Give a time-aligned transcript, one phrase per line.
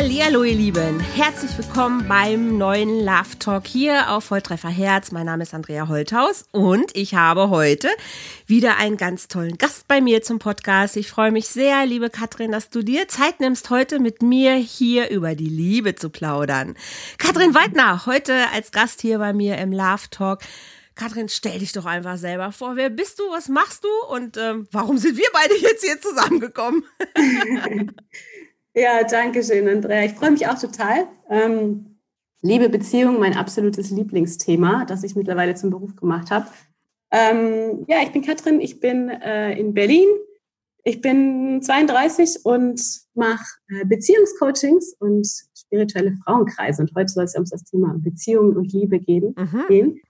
[0.00, 5.10] Hallo ihr Lieben, herzlich willkommen beim neuen Love Talk hier auf Volltreffer Herz.
[5.10, 7.88] Mein Name ist Andrea Holthaus und ich habe heute
[8.46, 10.96] wieder einen ganz tollen Gast bei mir zum Podcast.
[10.96, 15.10] Ich freue mich sehr, liebe Katrin, dass du dir Zeit nimmst, heute mit mir hier
[15.10, 16.76] über die Liebe zu plaudern.
[17.18, 20.42] Katrin Weidner, heute als Gast hier bei mir im Love Talk.
[20.94, 22.76] Katrin, stell dich doch einfach selber vor.
[22.76, 23.24] Wer bist du?
[23.30, 24.14] Was machst du?
[24.14, 26.84] Und ähm, warum sind wir beide jetzt hier zusammengekommen?
[28.78, 30.04] Ja, danke schön, Andrea.
[30.04, 31.08] Ich freue mich auch total.
[31.28, 31.98] Ähm,
[32.42, 36.46] Liebe, Beziehung, mein absolutes Lieblingsthema, das ich mittlerweile zum Beruf gemacht habe.
[37.10, 40.06] Ähm, ja, ich bin Katrin, ich bin äh, in Berlin.
[40.84, 42.80] Ich bin 32 und
[43.14, 46.82] mache äh, Beziehungscoachings und spirituelle Frauenkreise.
[46.82, 49.34] Und heute soll es ja um das Thema Beziehungen und Liebe gehen.
[49.36, 49.64] Mhm.
[49.66, 50.00] gehen.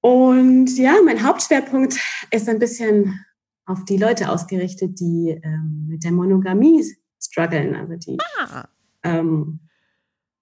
[0.00, 1.98] Und ja, mein Hauptschwerpunkt
[2.30, 3.24] ist ein bisschen
[3.66, 6.84] auf die Leute ausgerichtet, die ähm, mit der Monogamie
[7.32, 8.64] strugglen, also die ah.
[9.02, 9.58] ähm,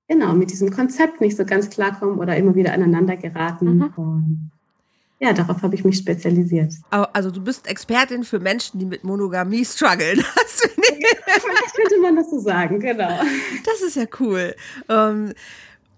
[0.08, 3.77] genau mit diesem Konzept nicht so ganz klarkommen oder immer wieder aneinander geraten.
[3.77, 3.92] Mhm.
[3.97, 4.50] Und
[5.20, 6.72] ja, darauf habe ich mich spezialisiert.
[6.91, 10.19] Also du bist Expertin für Menschen, die mit Monogamie strugglen.
[10.47, 13.20] Vielleicht könnte man das so sagen, genau.
[13.64, 14.54] Das ist ja cool.
[14.88, 15.32] Ähm,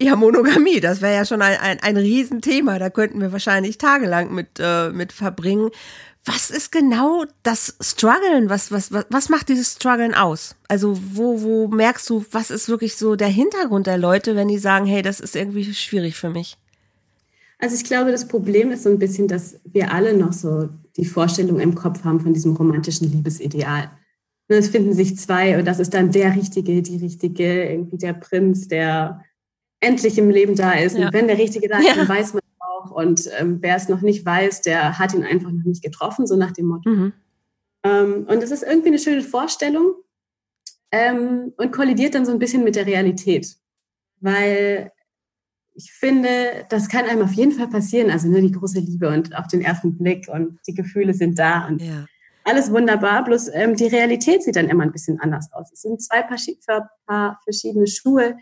[0.01, 2.79] ja, Monogamie, das wäre ja schon ein, ein, ein Riesenthema.
[2.81, 5.71] Da könnten wir wahrscheinlich tagelang mit, äh, mit verbringen.
[6.25, 8.49] Was ist genau das Struggeln?
[8.49, 10.55] Was, was, was, was macht dieses Struggeln aus?
[10.69, 14.59] Also, wo, wo merkst du, was ist wirklich so der Hintergrund der Leute, wenn die
[14.59, 16.57] sagen, hey, das ist irgendwie schwierig für mich?
[17.59, 21.05] Also, ich glaube, das Problem ist so ein bisschen, dass wir alle noch so die
[21.05, 23.91] Vorstellung im Kopf haben von diesem romantischen Liebesideal.
[24.49, 28.13] Ne, es finden sich zwei und das ist dann der Richtige, die Richtige, irgendwie der
[28.13, 29.25] Prinz, der
[29.81, 30.97] endlich im Leben da ist.
[30.97, 31.07] Ja.
[31.07, 31.95] Und wenn der Richtige da ist, ja.
[31.95, 32.42] dann weiß man,
[32.83, 32.91] auch.
[32.91, 36.37] Und ähm, wer es noch nicht weiß, der hat ihn einfach noch nicht getroffen, so
[36.37, 36.89] nach dem Motto.
[36.89, 37.13] Mhm.
[37.85, 39.95] Ähm, und das ist irgendwie eine schöne Vorstellung
[40.91, 43.57] ähm, und kollidiert dann so ein bisschen mit der Realität.
[44.21, 44.93] Weil
[45.75, 48.11] ich finde, das kann einem auf jeden Fall passieren.
[48.11, 51.67] Also nur die große Liebe und auf den ersten Blick und die Gefühle sind da
[51.67, 52.07] und ja.
[52.45, 53.25] alles wunderbar.
[53.25, 55.73] Bloß ähm, die Realität sieht dann immer ein bisschen anders aus.
[55.73, 56.23] Es sind zwei
[57.07, 58.37] paar verschiedene Schuhe,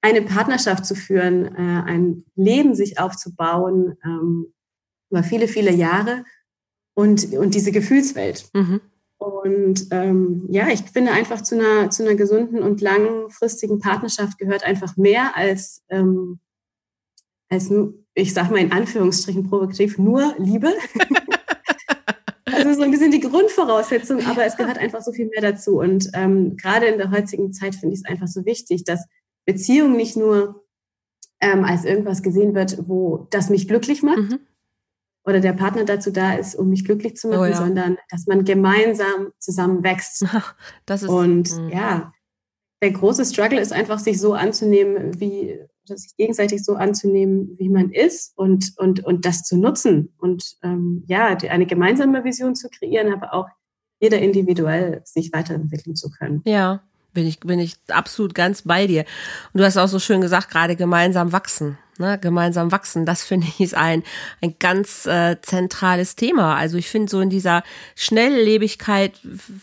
[0.00, 4.52] eine Partnerschaft zu führen, äh, ein Leben sich aufzubauen ähm,
[5.10, 6.24] über viele, viele Jahre
[6.94, 8.48] und, und diese Gefühlswelt.
[8.54, 8.80] Mhm.
[9.18, 14.64] Und ähm, ja, ich finde einfach zu einer, zu einer gesunden und langfristigen Partnerschaft gehört
[14.64, 16.38] einfach mehr als, ähm,
[17.50, 17.70] als
[18.14, 20.72] ich sage mal in Anführungsstrichen provokativ, nur Liebe.
[22.44, 25.78] also so ein bisschen die Grundvoraussetzung, aber es gehört einfach so viel mehr dazu.
[25.78, 29.04] Und ähm, gerade in der heutigen Zeit finde ich es einfach so wichtig, dass
[29.48, 30.62] Beziehung nicht nur
[31.40, 34.40] ähm, als irgendwas gesehen wird, wo das mich glücklich macht mhm.
[35.24, 37.56] oder der Partner dazu da ist, um mich glücklich zu machen, oh, ja.
[37.56, 40.26] sondern dass man gemeinsam zusammen wächst.
[40.90, 41.70] ist, Und mh.
[41.70, 42.12] ja,
[42.82, 47.90] der große Struggle ist einfach, sich so anzunehmen, wie sich gegenseitig so anzunehmen, wie man
[47.90, 52.68] ist und, und, und das zu nutzen und ähm, ja, die, eine gemeinsame Vision zu
[52.68, 53.48] kreieren, aber auch
[53.98, 56.42] jeder individuell sich weiterentwickeln zu können.
[56.44, 56.82] Ja,
[57.18, 59.04] bin ich, bin ich absolut ganz bei dir.
[59.52, 61.76] Und du hast auch so schön gesagt, gerade gemeinsam wachsen.
[61.98, 64.04] Ne, gemeinsam wachsen, das finde ich ist ein,
[64.40, 66.54] ein ganz äh, zentrales Thema.
[66.54, 67.64] Also ich finde so in dieser
[67.96, 69.18] Schnelllebigkeit,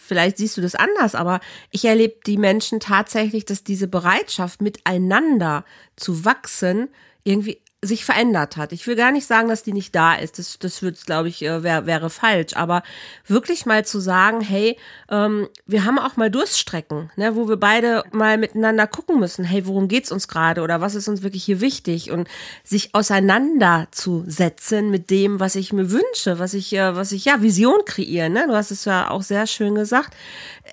[0.06, 1.40] vielleicht siehst du das anders, aber
[1.72, 5.64] ich erlebe die Menschen tatsächlich, dass diese Bereitschaft miteinander
[5.96, 6.90] zu wachsen
[7.24, 8.72] irgendwie sich verändert hat.
[8.72, 10.40] Ich will gar nicht sagen, dass die nicht da ist.
[10.40, 12.56] Das, das würde, glaube ich, äh, wär, wäre falsch.
[12.56, 12.84] Aber
[13.28, 14.78] wirklich mal zu sagen, hey,
[15.10, 19.66] ähm, wir haben auch mal Durststrecken, ne, wo wir beide mal miteinander gucken müssen, hey,
[19.68, 22.28] worum geht's uns gerade oder was ist uns wirklich hier wichtig und
[22.64, 27.86] sich auseinanderzusetzen mit dem, was ich mir wünsche, was ich, äh, was ich ja Vision
[27.86, 28.34] kreieren.
[28.34, 28.48] Ne?
[28.48, 30.16] Du hast es ja auch sehr schön gesagt.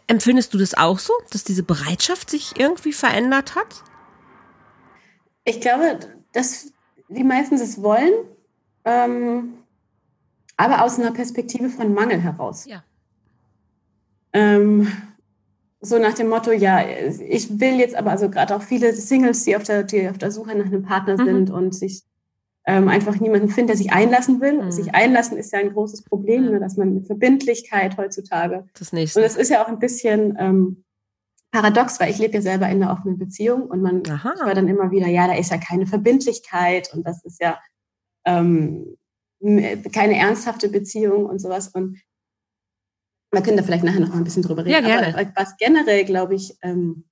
[0.07, 3.83] Empfindest du das auch so, dass diese Bereitschaft sich irgendwie verändert hat?
[5.45, 5.99] Ich glaube,
[6.33, 6.72] das
[7.13, 8.13] die meisten es wollen,
[8.85, 9.55] ähm,
[10.57, 12.67] aber aus einer Perspektive von Mangel heraus.
[12.67, 12.83] Ja.
[14.33, 14.89] Ähm,
[15.81, 19.57] so nach dem Motto, ja, ich will jetzt aber, also gerade auch viele Singles, die
[19.57, 21.25] auf der, die auf der Suche nach einem Partner mhm.
[21.27, 22.05] sind und sich
[22.65, 24.63] ähm, einfach niemanden finden, der sich einlassen will.
[24.63, 24.71] Mhm.
[24.71, 26.51] Sich einlassen ist ja ein großes Problem, mhm.
[26.53, 28.65] ne, dass man eine Verbindlichkeit heutzutage.
[28.79, 29.21] Das nächste.
[29.21, 30.85] Und es ist ja auch ein bisschen ähm,
[31.53, 34.91] paradox, weil ich lebe ja selber in einer offenen Beziehung und man hört dann immer
[34.91, 37.61] wieder, ja, da ist ja keine Verbindlichkeit und das ist ja
[38.25, 38.97] ähm,
[39.93, 41.69] keine ernsthafte Beziehung und sowas.
[41.69, 42.01] Und
[43.31, 44.73] wir können da vielleicht nachher noch mal ein bisschen drüber reden.
[44.73, 45.15] Ja, gerne.
[45.15, 47.05] Aber was generell, glaube ich, ähm,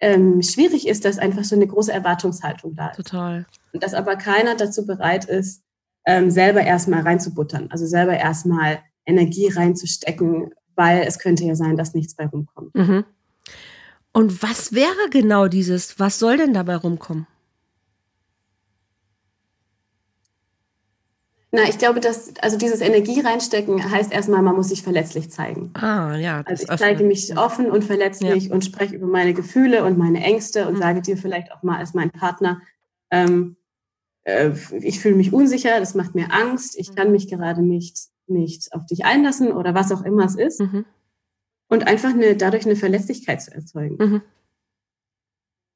[0.00, 2.96] ähm, schwierig ist, dass einfach so eine große Erwartungshaltung da ist.
[2.96, 3.46] Total.
[3.72, 5.62] Und dass aber keiner dazu bereit ist,
[6.06, 11.94] ähm, selber erstmal reinzubuttern, also selber erstmal Energie reinzustecken, weil es könnte ja sein, dass
[11.94, 12.74] nichts bei rumkommt.
[12.74, 13.04] Mhm.
[14.12, 17.26] Und was wäre genau dieses, was soll denn dabei rumkommen?
[21.56, 25.70] Na, ich glaube, dass, also dieses Energie reinstecken heißt erstmal, man muss sich verletzlich zeigen.
[25.74, 26.42] Ah, ja.
[26.46, 28.52] Also ich zeige mich offen und verletzlich ja.
[28.52, 30.78] und spreche über meine Gefühle und meine Ängste und mhm.
[30.78, 32.60] sage dir vielleicht auch mal als mein Partner,
[33.12, 33.54] ähm,
[34.24, 34.50] äh,
[34.80, 38.84] ich fühle mich unsicher, das macht mir Angst, ich kann mich gerade nicht, nicht auf
[38.86, 40.60] dich einlassen oder was auch immer es ist.
[40.60, 40.84] Mhm.
[41.68, 43.96] Und einfach eine, dadurch eine Verlässlichkeit zu erzeugen.
[43.98, 44.22] Mhm.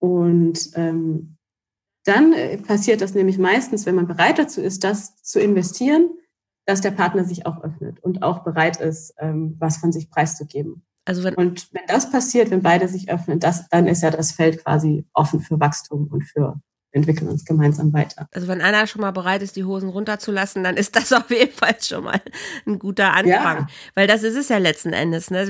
[0.00, 1.36] Und ähm,
[2.04, 6.10] dann äh, passiert das nämlich meistens, wenn man bereit dazu ist, das zu investieren,
[6.66, 10.84] dass der Partner sich auch öffnet und auch bereit ist, ähm, was von sich preiszugeben.
[11.06, 14.32] Also wenn, und wenn das passiert, wenn beide sich öffnen, das, dann ist ja das
[14.32, 16.60] Feld quasi offen für Wachstum und für
[16.92, 18.28] entwickeln uns gemeinsam weiter.
[18.32, 21.52] Also wenn einer schon mal bereit ist, die Hosen runterzulassen, dann ist das auf jeden
[21.52, 22.20] Fall schon mal
[22.66, 23.26] ein guter Anfang.
[23.28, 23.66] Ja.
[23.94, 25.30] Weil das ist es ja letzten Endes.
[25.30, 25.46] Ne?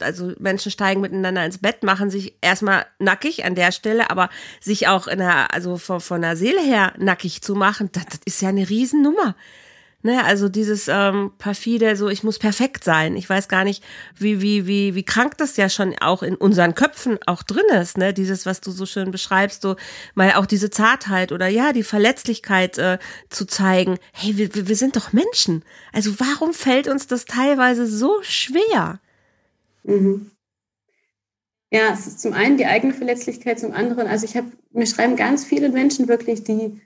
[0.00, 4.30] Also Menschen steigen miteinander ins Bett, machen sich erstmal nackig an der Stelle, aber
[4.60, 8.20] sich auch in der, also von, von der Seele her nackig zu machen, das, das
[8.24, 9.36] ist ja eine Riesennummer.
[10.06, 13.16] Ne, also dieses ähm, perfide, so ich muss perfekt sein.
[13.16, 13.82] Ich weiß gar nicht,
[14.18, 17.96] wie wie wie wie krank das ja schon auch in unseren Köpfen auch drin ist.
[17.96, 19.76] Ne, dieses, was du so schön beschreibst, so
[20.14, 22.98] mal auch diese Zartheit oder ja die Verletzlichkeit äh,
[23.30, 23.96] zu zeigen.
[24.12, 25.64] Hey, wir, wir sind doch Menschen.
[25.90, 29.00] Also warum fällt uns das teilweise so schwer?
[29.84, 30.32] Mhm.
[31.70, 35.16] Ja, es ist zum einen die eigene Verletzlichkeit, zum anderen, also ich habe, mir schreiben
[35.16, 36.82] ganz viele Menschen wirklich, die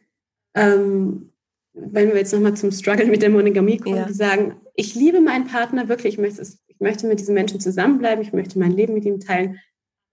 [0.54, 1.32] ähm,
[1.74, 4.06] wenn wir jetzt nochmal zum Struggle mit der Monogamie kommen, ja.
[4.06, 8.22] die sagen, ich liebe meinen Partner wirklich, ich möchte, ich möchte mit diesem Menschen zusammenbleiben,
[8.22, 9.58] ich möchte mein Leben mit ihm teilen,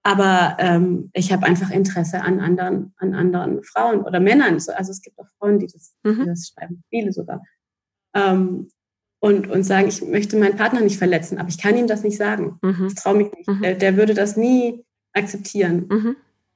[0.03, 4.53] aber ähm, ich habe einfach Interesse an anderen, an anderen Frauen oder Männern.
[4.53, 6.19] Also es gibt auch Frauen, die das, mhm.
[6.19, 7.41] die das schreiben, viele sogar.
[8.13, 8.69] Ähm,
[9.19, 12.17] und, und sagen, ich möchte meinen Partner nicht verletzen, aber ich kann ihm das nicht
[12.17, 12.59] sagen.
[12.61, 12.87] Mhm.
[12.87, 13.47] Ich traue mich nicht.
[13.47, 13.61] Mhm.
[13.63, 15.87] Der, der, würde das nie akzeptieren.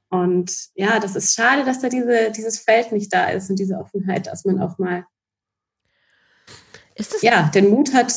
[0.10, 3.78] Und ja, das ist schade, dass da diese, dieses Feld nicht da ist und diese
[3.78, 5.06] Offenheit, dass man auch mal
[7.22, 8.08] ja, den Mut hat,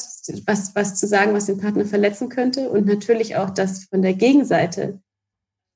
[0.46, 2.68] was, was zu sagen, was den Partner verletzen könnte.
[2.68, 5.00] Und natürlich auch, dass von der Gegenseite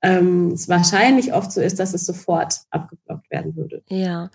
[0.03, 3.83] ähm, es wahrscheinlich oft so ist, dass es sofort abgeblockt werden würde.
[3.89, 4.31] Ja.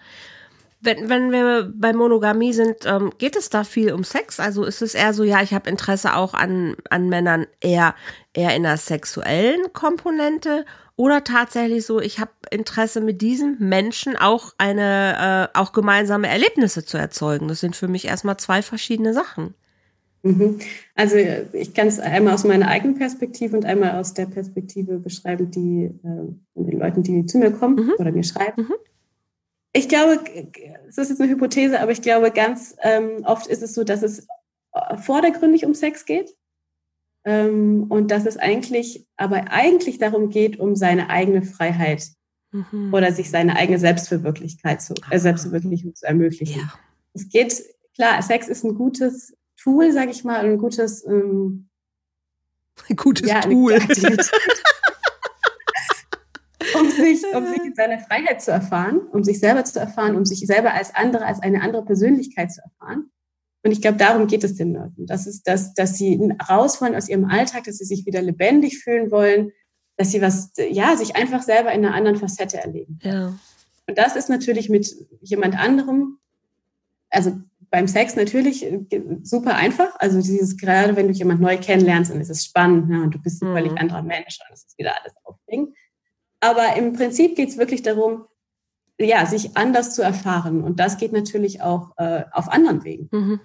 [0.84, 4.40] Wenn, wenn wir bei Monogamie sind, ähm, geht es da viel um Sex?
[4.40, 7.94] Also ist es eher so, ja, ich habe Interesse auch an, an Männern eher,
[8.34, 10.66] eher in der sexuellen Komponente
[11.02, 16.86] oder tatsächlich so, ich habe Interesse mit diesem Menschen auch eine, äh, auch gemeinsame Erlebnisse
[16.86, 17.48] zu erzeugen.
[17.48, 19.56] Das sind für mich erstmal zwei verschiedene Sachen.
[20.22, 20.60] Mhm.
[20.94, 25.50] Also ich kann es einmal aus meiner eigenen Perspektive und einmal aus der Perspektive beschreiben,
[25.50, 27.94] die äh, von den Leuten, die zu mir kommen mhm.
[27.98, 28.62] oder mir schreiben.
[28.62, 28.76] Mhm.
[29.74, 30.20] Ich glaube,
[30.88, 34.04] es ist jetzt eine Hypothese, aber ich glaube, ganz ähm, oft ist es so, dass
[34.04, 34.28] es
[34.98, 36.36] vordergründig um Sex geht.
[37.24, 42.08] Ähm, und dass es eigentlich, aber eigentlich darum geht, um seine eigene Freiheit
[42.52, 42.94] mhm.
[42.94, 46.60] oder sich seine eigene Selbstverwirklichkeit zu, äh, Selbstverwirklichung zu ermöglichen.
[46.60, 46.74] Ja.
[47.14, 47.64] Es geht,
[47.96, 51.70] klar, Sex ist ein gutes Tool, sag ich mal, ein gutes, ähm,
[52.90, 53.74] ein gutes ja, Tool.
[56.74, 60.26] um sich, um sich in seiner Freiheit zu erfahren, um sich selber zu erfahren, um
[60.26, 63.12] sich selber als andere, als eine andere Persönlichkeit zu erfahren.
[63.64, 65.06] Und ich glaube, darum geht es den Leuten.
[65.06, 68.80] Das ist, dass, dass sie raus wollen aus ihrem Alltag, dass sie sich wieder lebendig
[68.80, 69.52] fühlen wollen,
[69.98, 73.00] dass sie was, ja, sich einfach selber in einer anderen Facette erleben.
[73.04, 73.38] Ja.
[73.88, 76.18] Und das ist natürlich mit jemand anderem,
[77.10, 77.34] also
[77.70, 78.82] beim Sex natürlich äh,
[79.24, 79.96] super einfach.
[80.00, 83.20] Also dieses, gerade wenn du jemand neu kennenlernst, dann ist es spannend ne, und du
[83.20, 83.56] bist ein mhm.
[83.56, 85.76] völlig anderer Mensch und es ist wieder alles aufregend.
[86.42, 88.26] Aber im Prinzip geht es wirklich darum,
[89.06, 90.64] ja, sich anders zu erfahren.
[90.64, 93.40] Und das geht natürlich auch äh, auf anderen Wegen, mhm.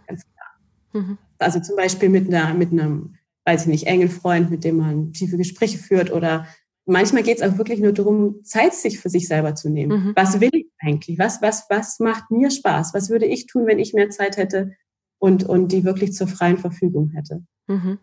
[0.93, 1.19] Mhm.
[1.39, 5.13] Also zum Beispiel mit, einer, mit einem, weiß ich nicht, engen Freund, mit dem man
[5.13, 6.47] tiefe Gespräche führt oder
[6.87, 10.07] manchmal geht es auch wirklich nur darum, Zeit sich für sich selber zu nehmen.
[10.07, 10.13] Mhm.
[10.17, 11.19] Was will ich eigentlich?
[11.19, 12.95] Was, was, was macht mir Spaß?
[12.95, 14.73] Was würde ich tun, wenn ich mehr Zeit hätte
[15.19, 17.43] und, und die wirklich zur freien Verfügung hätte?
[17.67, 17.99] Mhm.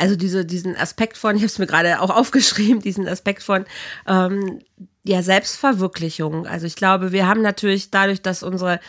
[0.00, 3.66] Also diese, diesen Aspekt von, ich habe es mir gerade auch aufgeschrieben, diesen Aspekt von,
[4.08, 4.60] ähm,
[5.04, 6.46] ja, Selbstverwirklichung.
[6.46, 8.80] Also ich glaube, wir haben natürlich dadurch, dass unsere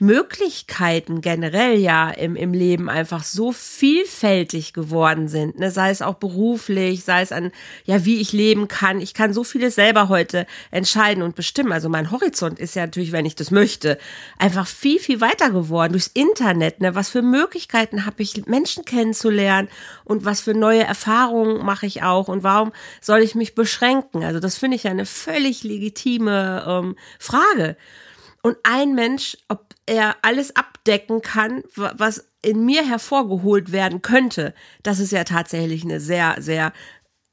[0.00, 5.70] Möglichkeiten generell ja im, im Leben einfach so vielfältig geworden sind, ne?
[5.70, 7.52] sei es auch beruflich, sei es an,
[7.84, 9.00] ja, wie ich leben kann.
[9.00, 11.72] Ich kann so vieles selber heute entscheiden und bestimmen.
[11.72, 13.98] Also mein Horizont ist ja natürlich, wenn ich das möchte,
[14.38, 16.80] einfach viel, viel weiter geworden durchs Internet.
[16.80, 16.94] Ne?
[16.94, 19.68] Was für Möglichkeiten habe ich, Menschen kennenzulernen
[20.04, 24.24] und was für neue Erfahrungen mache ich auch und warum soll ich mich beschränken?
[24.24, 27.76] Also das finde ich ja eine völlig legitime ähm, Frage.
[28.42, 34.98] Und ein Mensch, ob er alles abdecken kann, was in mir hervorgeholt werden könnte, das
[34.98, 36.72] ist ja tatsächlich eine sehr, sehr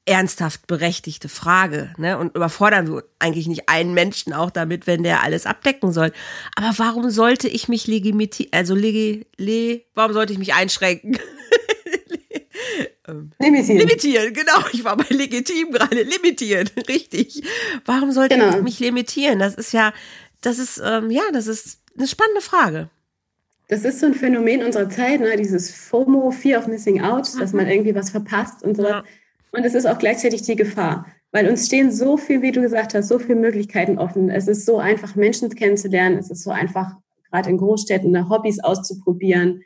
[0.06, 1.94] ernsthaft berechtigte Frage.
[1.98, 2.18] Ne?
[2.18, 6.12] Und überfordern wir eigentlich nicht einen Menschen auch damit, wenn der alles abdecken soll.
[6.56, 11.18] Aber warum sollte ich mich legitimieren, also legi, le, warum sollte ich mich einschränken?
[13.40, 13.78] Limitieren.
[13.80, 14.60] Limitieren, genau.
[14.74, 16.04] Ich war bei legitim gerade.
[16.04, 17.42] Limitieren, richtig.
[17.86, 18.58] Warum sollte genau.
[18.58, 19.40] ich mich limitieren?
[19.40, 19.94] Das ist ja,
[20.41, 22.89] das ist, ähm, ja, das ist eine spannende Frage.
[23.70, 25.36] Das ist so ein Phänomen unserer Zeit, ne?
[25.36, 27.39] dieses FOMO, Fear of Missing Out, mhm.
[27.39, 28.88] dass man irgendwie was verpasst und so.
[28.88, 29.03] Ja.
[29.51, 32.94] Und es ist auch gleichzeitig die Gefahr, weil uns stehen so viel, wie du gesagt
[32.94, 34.29] hast, so viele Möglichkeiten offen.
[34.29, 36.17] Es ist so einfach, Menschen kennenzulernen.
[36.17, 36.96] Es ist so einfach,
[37.29, 39.63] gerade in Großstädten, ne, Hobbys auszuprobieren,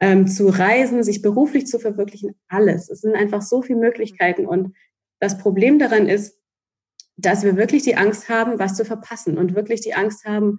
[0.00, 2.90] ähm, zu reisen, sich beruflich zu verwirklichen, alles.
[2.90, 4.46] Es sind einfach so viele Möglichkeiten.
[4.46, 4.74] Und
[5.20, 6.38] das Problem daran ist,
[7.16, 10.58] dass wir wirklich die Angst haben, was zu verpassen und wirklich die Angst haben,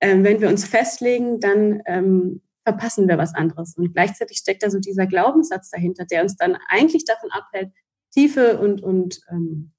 [0.00, 3.76] ähm, wenn wir uns festlegen, dann ähm, verpassen wir was anderes.
[3.76, 7.72] Und gleichzeitig steckt da so dieser Glaubenssatz dahinter, der uns dann eigentlich davon abhält,
[8.12, 9.72] tiefe und, und ähm,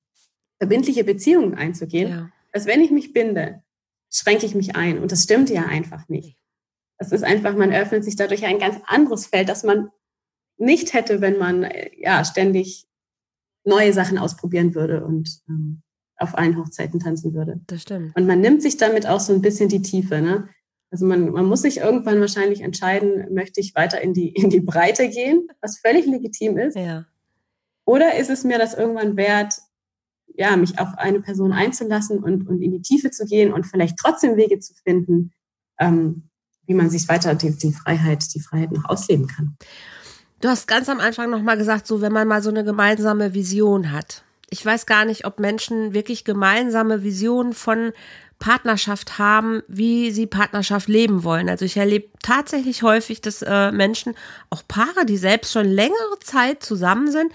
[0.60, 2.10] verbindliche Beziehungen einzugehen.
[2.10, 2.30] Ja.
[2.52, 3.62] Dass wenn ich mich binde,
[4.10, 5.00] schränke ich mich ein.
[5.00, 6.38] Und das stimmt ja einfach nicht.
[6.98, 9.90] Das ist einfach, man öffnet sich dadurch ein ganz anderes Feld, das man
[10.58, 12.88] nicht hätte, wenn man äh, ja ständig
[13.66, 15.83] neue Sachen ausprobieren würde und ähm,
[16.24, 17.60] auf allen Hochzeiten tanzen würde.
[17.68, 18.16] Das stimmt.
[18.16, 20.22] Und man nimmt sich damit auch so ein bisschen die Tiefe.
[20.22, 20.48] Ne?
[20.90, 24.62] Also man, man muss sich irgendwann wahrscheinlich entscheiden, möchte ich weiter in die, in die
[24.62, 26.76] Breite gehen, was völlig legitim ist.
[26.76, 27.06] Ja.
[27.86, 29.56] Oder ist es mir das irgendwann wert,
[30.36, 33.98] ja, mich auf eine Person einzulassen und, und in die Tiefe zu gehen und vielleicht
[33.98, 35.32] trotzdem Wege zu finden,
[35.80, 36.30] ähm,
[36.66, 39.58] wie man sich weiter die, die Freiheit, die Freiheit noch ausleben kann.
[40.40, 43.92] Du hast ganz am Anfang nochmal gesagt, so wenn man mal so eine gemeinsame Vision
[43.92, 47.94] hat ich weiß gar nicht, ob Menschen wirklich gemeinsame Visionen von
[48.40, 51.50] Partnerschaft haben, wie sie Partnerschaft leben wollen.
[51.50, 54.16] Also ich erlebe tatsächlich häufig, dass äh, Menschen,
[54.50, 57.32] auch Paare, die selbst schon längere Zeit zusammen sind,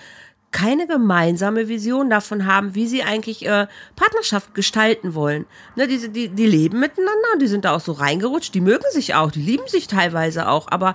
[0.51, 5.47] keine gemeinsame Vision davon haben, wie sie eigentlich äh, Partnerschaft gestalten wollen.
[5.77, 8.85] Ne, die, die, die leben miteinander und die sind da auch so reingerutscht, die mögen
[8.93, 10.95] sich auch, die lieben sich teilweise auch, aber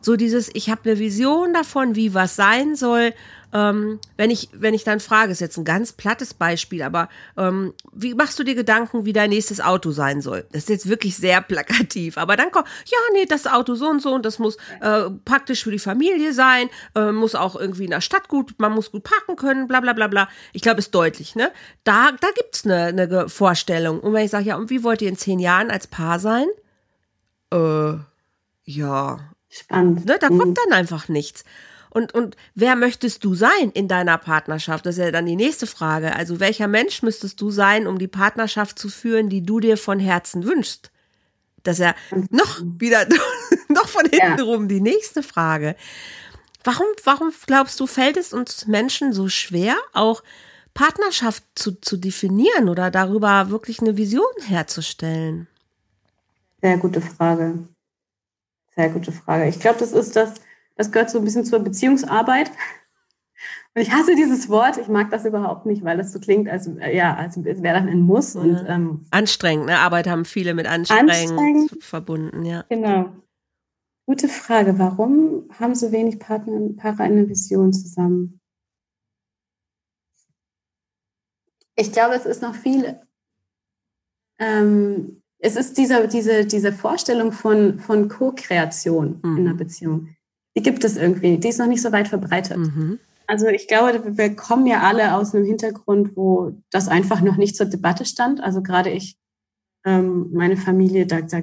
[0.00, 3.12] so dieses, ich habe eine Vision davon, wie was sein soll
[3.52, 7.72] ähm, wenn ich, wenn ich dann frage, ist jetzt ein ganz plattes Beispiel, aber ähm,
[7.92, 10.46] wie machst du dir Gedanken, wie dein nächstes Auto sein soll?
[10.52, 14.02] Das ist jetzt wirklich sehr plakativ, aber dann kommt, ja, nee, das Auto so und
[14.02, 17.90] so und das muss äh, praktisch für die Familie sein, äh, muss auch irgendwie in
[17.90, 20.28] der Stadt gut, man muss gut parken können, bla bla bla bla.
[20.52, 21.50] Ich glaube, ist deutlich, ne?
[21.84, 24.00] Da, da gibt's eine, eine Vorstellung.
[24.00, 26.46] Und wenn ich sage, ja, und wie wollt ihr in zehn Jahren als Paar sein?
[27.52, 27.94] Äh,
[28.64, 29.20] ja.
[29.50, 30.04] Spannend.
[30.04, 30.54] Ne, da kommt mhm.
[30.54, 31.44] dann einfach nichts.
[31.90, 34.86] Und, und wer möchtest du sein in deiner Partnerschaft?
[34.86, 36.14] Das ist ja dann die nächste Frage.
[36.14, 39.98] Also welcher Mensch müsstest du sein, um die Partnerschaft zu führen, die du dir von
[39.98, 40.90] Herzen wünschst?
[41.62, 41.94] Das ist ja
[42.30, 43.06] noch wieder,
[43.68, 44.44] noch von hinten ja.
[44.44, 45.76] rum die nächste Frage.
[46.64, 50.22] Warum, warum glaubst du, fällt es uns Menschen so schwer, auch
[50.74, 55.48] Partnerschaft zu, zu definieren oder darüber wirklich eine Vision herzustellen?
[56.60, 57.66] Sehr gute Frage.
[58.74, 59.48] Sehr gute Frage.
[59.48, 60.34] Ich glaube, das ist das,
[60.78, 62.50] das gehört so ein bisschen zur Beziehungsarbeit.
[63.74, 64.78] Und ich hasse dieses Wort.
[64.78, 68.00] Ich mag das überhaupt nicht, weil das so klingt, als, ja, als wäre das ein
[68.00, 68.36] Muss.
[68.36, 69.78] Und, ähm, anstrengend, ne?
[69.78, 72.64] Arbeit haben viele mit anstrengend, anstrengend verbunden, ja.
[72.68, 73.12] Genau.
[74.06, 74.78] Gute Frage.
[74.78, 78.40] Warum haben so wenig Partner, Paare eine Vision zusammen?
[81.74, 83.00] Ich glaube, es ist noch viel.
[84.38, 89.36] Ähm, es ist dieser, diese, diese Vorstellung von, von Co-Kreation mhm.
[89.36, 90.14] in einer Beziehung
[90.58, 91.38] die gibt es irgendwie.
[91.38, 92.56] Die ist noch nicht so weit verbreitet.
[92.56, 92.98] Mhm.
[93.28, 97.54] Also ich glaube, wir kommen ja alle aus einem Hintergrund, wo das einfach noch nicht
[97.56, 98.42] zur Debatte stand.
[98.42, 99.16] Also gerade ich,
[99.84, 101.42] ähm, meine Familie, da, da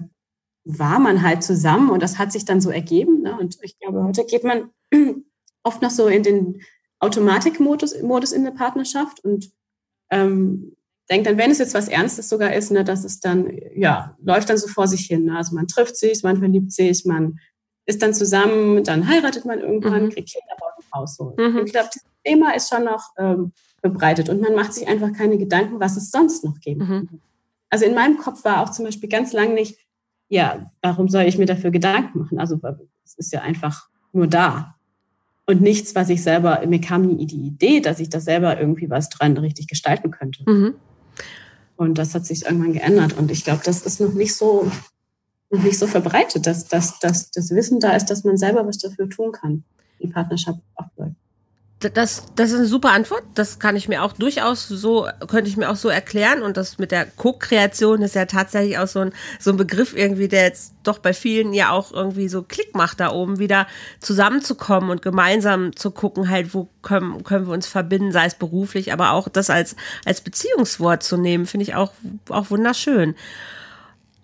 [0.66, 3.22] war man halt zusammen und das hat sich dann so ergeben.
[3.22, 3.38] Ne?
[3.40, 4.72] Und ich glaube, heute geht man
[5.64, 6.62] oft noch so in den
[7.00, 9.50] Automatikmodus Modus in der Partnerschaft und
[10.12, 10.76] ähm,
[11.10, 14.50] denkt dann, wenn es jetzt was Ernstes sogar ist, ne, dass es dann, ja, läuft
[14.50, 15.26] dann so vor sich hin.
[15.26, 15.38] Ne?
[15.38, 17.40] Also man trifft sich, man verliebt sich, man
[17.86, 20.10] ist dann zusammen, dann heiratet man irgendwann, mhm.
[20.10, 21.16] kriegt Kinder, baut ein Haus.
[21.16, 21.36] So.
[21.38, 21.64] Mhm.
[21.66, 21.90] Ich glaube,
[22.24, 23.52] Thema ist schon noch ähm,
[23.82, 27.08] verbreitet und man macht sich einfach keine Gedanken, was es sonst noch geben mhm.
[27.08, 27.22] kann.
[27.70, 29.78] Also in meinem Kopf war auch zum Beispiel ganz lange nicht,
[30.28, 32.40] ja, warum soll ich mir dafür Gedanken machen?
[32.40, 32.60] Also
[33.04, 34.76] es ist ja einfach nur da.
[35.46, 38.90] Und nichts, was ich selber, mir kam nie die Idee, dass ich das selber irgendwie
[38.90, 40.44] was dran richtig gestalten könnte.
[40.50, 40.76] Mhm.
[41.76, 43.14] Und das hat sich irgendwann geändert.
[43.18, 44.72] Und ich glaube, das ist noch nicht so,
[45.50, 48.78] noch nicht so verbreitet, dass, dass, dass das Wissen da ist, dass man selber was
[48.78, 49.64] dafür tun kann,
[50.02, 51.16] die Partnerschaft aufläuft
[51.90, 53.24] das, das ist eine super Antwort.
[53.34, 56.42] Das kann ich mir auch durchaus so, könnte ich mir auch so erklären.
[56.42, 60.28] Und das mit der Co-Kreation ist ja tatsächlich auch so ein, so ein Begriff irgendwie,
[60.28, 63.68] der jetzt doch bei vielen ja auch irgendwie so Klick macht, da oben wieder
[64.00, 68.94] zusammenzukommen und gemeinsam zu gucken, halt, wo können, können wir uns verbinden, sei es beruflich,
[68.94, 69.76] aber auch das als,
[70.06, 71.92] als Beziehungswort zu nehmen, finde ich auch,
[72.30, 73.16] auch wunderschön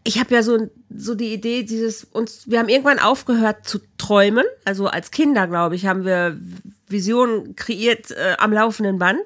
[0.03, 4.45] ich habe ja so, so die Idee, dieses uns, wir haben irgendwann aufgehört zu träumen.
[4.65, 6.39] Also als Kinder, glaube ich, haben wir
[6.87, 9.21] Visionen kreiert äh, am laufenden Band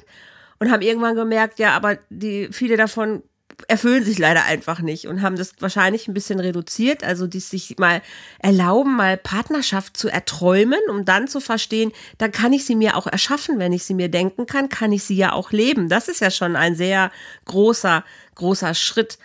[0.60, 3.24] und haben irgendwann gemerkt, ja, aber die viele davon
[3.67, 7.77] erfüllen sich leider einfach nicht und haben das wahrscheinlich ein bisschen reduziert, also die sich
[7.77, 8.01] mal
[8.39, 13.08] erlauben, mal Partnerschaft zu erträumen, um dann zu verstehen, dann kann ich sie mir auch
[13.08, 15.88] erschaffen, wenn ich sie mir denken kann, kann ich sie ja auch leben.
[15.88, 17.12] Das ist ja schon ein sehr
[17.46, 18.03] großer,
[18.36, 19.17] großer Schritt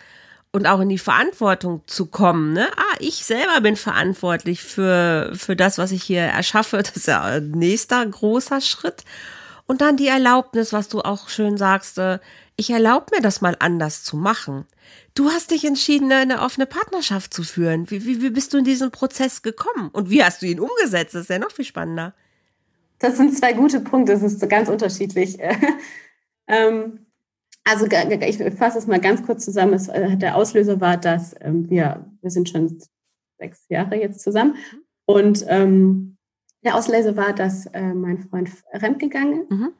[0.51, 2.53] und auch in die Verantwortung zu kommen.
[2.53, 2.67] Ne?
[2.75, 6.77] Ah, ich selber bin verantwortlich für, für das, was ich hier erschaffe.
[6.77, 9.03] Das ist ja ein nächster großer Schritt.
[9.65, 12.19] Und dann die Erlaubnis, was du auch schön sagst, äh,
[12.57, 14.65] ich erlaube mir das mal anders zu machen.
[15.15, 17.89] Du hast dich entschieden, eine offene Partnerschaft zu führen.
[17.89, 19.89] Wie, wie, wie bist du in diesen Prozess gekommen?
[19.93, 21.15] Und wie hast du ihn umgesetzt?
[21.15, 22.13] Das ist ja noch viel spannender.
[22.99, 24.13] Das sind zwei gute Punkte.
[24.13, 25.37] Das ist ganz unterschiedlich.
[26.47, 27.05] ähm,
[27.63, 29.73] also ich fasse es mal ganz kurz zusammen.
[29.89, 32.79] Äh, der Auslöser war, dass ähm, wir, wir sind schon
[33.37, 34.55] sechs Jahre jetzt zusammen.
[35.05, 36.17] Und ähm,
[36.63, 39.51] der Auslöser war, dass äh, mein Freund fremd gegangen ist.
[39.51, 39.73] Mhm.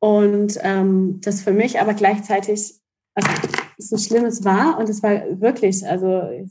[0.00, 2.80] Und ähm, das für mich aber gleichzeitig
[3.14, 3.30] also,
[3.78, 4.78] so Schlimmes war.
[4.78, 6.50] Und es war wirklich, also ich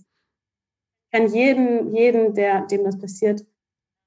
[1.11, 3.45] kann jeden, jeden der, dem das passiert,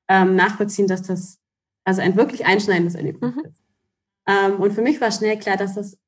[0.09, 1.39] ähm, nachvollziehen, dass das
[1.85, 3.45] also ein wirklich einschneidendes Erlebnis mhm.
[3.45, 3.63] ist.
[4.27, 5.99] Ähm, und für mich war schnell klar, dass das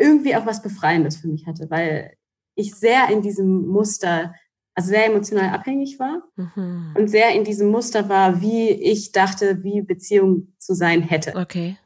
[0.00, 2.14] irgendwie auch was Befreiendes für mich hatte, weil
[2.54, 4.34] ich sehr in diesem Muster,
[4.74, 6.94] also sehr emotional abhängig war mhm.
[6.96, 11.36] und sehr in diesem Muster war, wie ich dachte, wie Beziehung zu sein hätte.
[11.36, 11.76] Okay.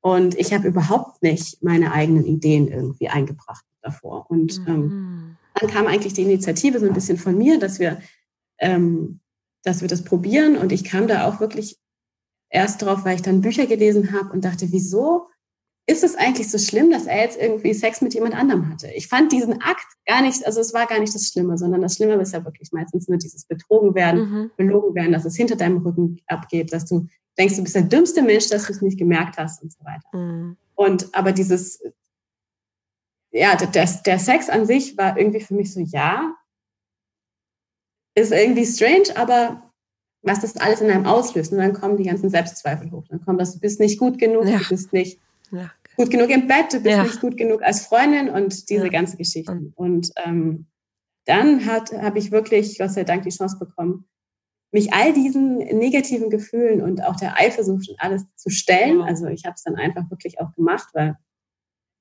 [0.00, 4.30] Und ich habe überhaupt nicht meine eigenen Ideen irgendwie eingebracht davor.
[4.30, 4.66] Und mhm.
[4.66, 8.00] ähm, dann kam eigentlich die Initiative so ein bisschen von mir, dass wir,
[8.58, 9.20] ähm,
[9.62, 10.56] dass wir das probieren.
[10.56, 11.78] Und ich kam da auch wirklich
[12.48, 15.28] erst drauf, weil ich dann Bücher gelesen habe und dachte, wieso
[15.92, 18.90] ist es eigentlich so schlimm, dass er jetzt irgendwie Sex mit jemand anderem hatte?
[18.94, 21.96] Ich fand diesen Akt gar nicht, also es war gar nicht das Schlimme, sondern das
[21.96, 24.50] Schlimme ist ja wirklich meistens nur dieses Betrogen werden, mhm.
[24.56, 27.06] belogen werden, dass es hinter deinem Rücken abgeht, dass du
[27.38, 30.16] denkst, du bist der dümmste Mensch, dass du es nicht gemerkt hast und so weiter.
[30.16, 30.56] Mhm.
[30.74, 31.82] Und aber dieses,
[33.30, 36.34] ja, der, der Sex an sich war irgendwie für mich so, ja,
[38.14, 39.70] ist irgendwie strange, aber
[40.22, 43.04] was das alles in einem auslöst, und dann kommen die ganzen Selbstzweifel hoch.
[43.08, 44.58] Dann kommt das, du bist nicht gut genug, ja.
[44.58, 45.18] du bist nicht
[45.52, 45.70] ja.
[45.96, 47.02] Gut genug im Bett, du bist ja.
[47.02, 48.90] nicht gut genug als Freundin und diese ja.
[48.90, 49.72] ganze Geschichte.
[49.74, 50.66] Und ähm,
[51.26, 54.06] dann habe ich wirklich, Gott sei Dank, die Chance bekommen,
[54.72, 58.98] mich all diesen negativen Gefühlen und auch der Eifersucht und alles zu stellen.
[58.98, 59.06] Wow.
[59.06, 61.16] Also ich habe es dann einfach wirklich auch gemacht, weil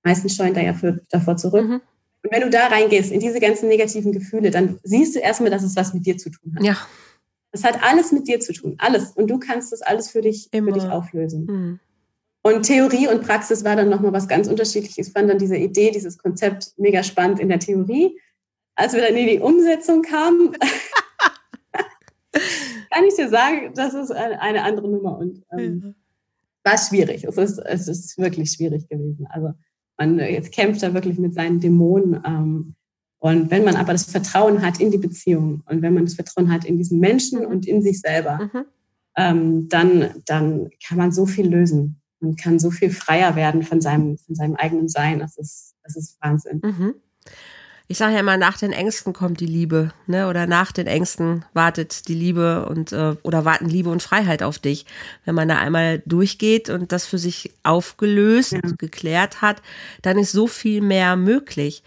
[0.03, 1.67] meistens scheuen da ja für, davor zurück.
[1.67, 1.81] Mhm.
[2.23, 5.63] Und wenn du da reingehst in diese ganzen negativen Gefühle, dann siehst du erstmal, dass
[5.63, 6.63] es was mit dir zu tun hat.
[6.63, 6.77] Ja.
[7.51, 9.11] Es hat alles mit dir zu tun, alles.
[9.11, 11.45] Und du kannst das alles für dich, für dich auflösen.
[11.45, 11.79] Mhm.
[12.43, 15.07] Und Theorie und Praxis war dann nochmal was ganz unterschiedliches.
[15.07, 18.17] Ich fand dann diese Idee, dieses Konzept mega spannend in der Theorie.
[18.75, 20.53] Als wir dann in die Umsetzung kamen,
[22.31, 25.93] kann ich dir sagen, das ist eine andere Nummer und ähm,
[26.63, 27.25] war schwierig.
[27.25, 29.27] Es ist, es ist wirklich schwierig gewesen.
[29.29, 29.53] Also
[29.97, 32.21] man jetzt kämpft da wirklich mit seinen Dämonen.
[32.25, 32.75] Ähm,
[33.19, 36.51] und wenn man aber das Vertrauen hat in die Beziehung und wenn man das Vertrauen
[36.51, 38.65] hat in diesen Menschen und in sich selber, mhm.
[39.15, 43.81] ähm, dann, dann kann man so viel lösen und kann so viel freier werden von
[43.81, 45.19] seinem, von seinem eigenen Sein.
[45.19, 46.61] Das ist, das ist Wahnsinn.
[46.63, 46.95] Mhm.
[47.87, 50.29] Ich sage ja immer, nach den Ängsten kommt die Liebe, ne?
[50.29, 54.59] Oder nach den Ängsten wartet die Liebe und äh, oder warten Liebe und Freiheit auf
[54.59, 54.85] dich.
[55.25, 58.61] Wenn man da einmal durchgeht und das für sich aufgelöst, ja.
[58.77, 59.61] geklärt hat,
[60.03, 61.83] dann ist so viel mehr möglich.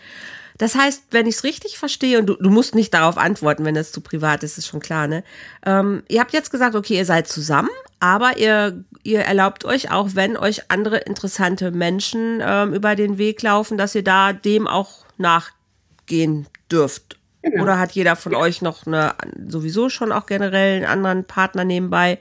[0.59, 3.75] Das heißt, wenn ich es richtig verstehe, und du, du, musst nicht darauf antworten, wenn
[3.75, 5.25] es zu privat ist, ist schon klar, ne?
[5.64, 10.10] Ähm, ihr habt jetzt gesagt, okay, ihr seid zusammen, aber ihr, ihr erlaubt euch auch,
[10.14, 15.04] wenn euch andere interessante Menschen ähm, über den Weg laufen, dass ihr da dem auch
[15.18, 17.18] nachgehen dürft.
[17.42, 17.62] Genau.
[17.62, 18.38] Oder hat jeder von ja.
[18.38, 19.14] euch noch eine,
[19.46, 22.18] sowieso schon auch generell einen anderen Partner nebenbei?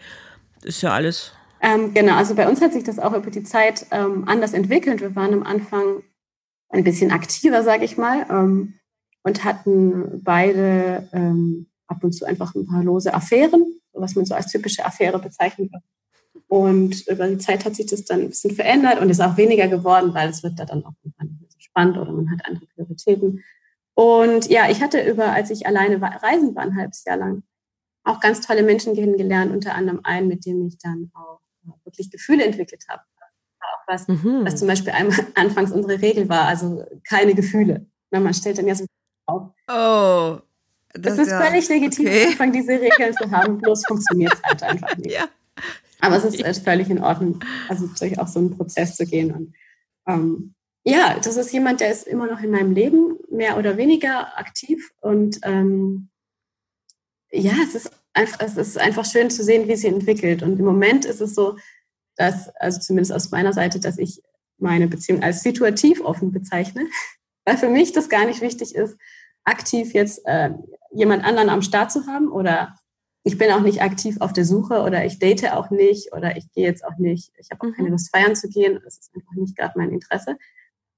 [0.64, 3.86] Ist ja alles Ähm, genau, also bei uns hat sich das auch über die Zeit
[3.92, 5.00] ähm, anders entwickelt.
[5.00, 6.04] Wir waren am Anfang
[6.70, 8.74] ein bisschen aktiver, sage ich mal, ähm,
[9.24, 14.36] und hatten beide ähm, ab und zu einfach ein paar lose Affären, was man so
[14.36, 15.84] als typische Affäre bezeichnet wird.
[16.48, 19.68] Und über die Zeit hat sich das dann ein bisschen verändert und ist auch weniger
[19.68, 22.66] geworden, weil es wird da dann auch nicht mehr so spannend oder man hat andere
[22.68, 23.44] Prioritäten.
[23.96, 27.44] Und ja, ich hatte über, als ich alleine war, reisen war, ein halbes Jahr lang,
[28.04, 31.40] auch ganz tolle Menschen kennengelernt, unter anderem einen, mit dem ich dann auch
[31.86, 33.02] wirklich Gefühle entwickelt habe.
[33.60, 34.42] Auch was, mhm.
[34.44, 37.86] was zum Beispiel einmal anfangs unsere Regel war, also keine Gefühle.
[38.12, 38.86] Man stellt dann ja so
[39.26, 39.52] auf.
[39.68, 40.40] Oh.
[40.96, 42.28] Das, ist ja, völlig legitim, okay.
[42.28, 45.12] Anfang diese Regeln zu haben, bloß funktioniert es halt einfach nicht.
[45.12, 45.28] Ja.
[46.04, 47.40] Aber es ist, ist völlig in Ordnung,
[47.70, 49.34] also durch auch so einen Prozess zu gehen.
[49.34, 49.54] Und
[50.06, 54.38] ähm, ja, das ist jemand, der ist immer noch in meinem Leben, mehr oder weniger
[54.38, 54.92] aktiv.
[55.00, 56.10] Und ähm,
[57.32, 60.44] ja, es ist einfach, es ist einfach schön zu sehen, wie sie entwickelt.
[60.44, 61.56] Und im Moment ist es so,
[62.18, 64.22] dass, also zumindest aus meiner Seite, dass ich
[64.58, 66.86] meine Beziehung als situativ offen bezeichne,
[67.46, 68.98] weil für mich das gar nicht wichtig ist,
[69.46, 70.50] aktiv jetzt äh,
[70.92, 72.76] jemand anderen am Start zu haben oder
[73.24, 76.52] ich bin auch nicht aktiv auf der Suche oder ich date auch nicht oder ich
[76.52, 77.76] gehe jetzt auch nicht, ich habe auch mhm.
[77.76, 80.38] keine Lust feiern zu gehen, das ist einfach nicht gerade mein Interesse.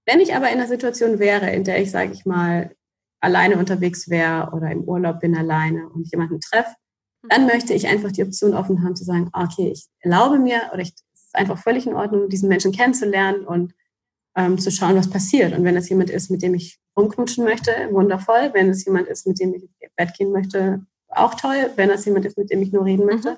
[0.05, 2.75] Wenn ich aber in einer Situation wäre, in der ich, sage ich mal,
[3.21, 6.75] alleine unterwegs wäre oder im Urlaub bin alleine und jemanden treffe,
[7.27, 10.81] dann möchte ich einfach die Option offen haben zu sagen, okay, ich erlaube mir oder
[10.81, 13.73] ich, es ist einfach völlig in Ordnung, diesen Menschen kennenzulernen und
[14.35, 15.57] ähm, zu schauen, was passiert.
[15.57, 18.51] Und wenn es jemand ist, mit dem ich rumknutschen möchte, wundervoll.
[18.53, 20.85] Wenn es jemand ist, mit dem ich ins Bett gehen möchte,
[21.17, 21.71] auch toll.
[21.75, 23.37] Wenn es jemand ist, mit dem ich nur reden möchte, mhm.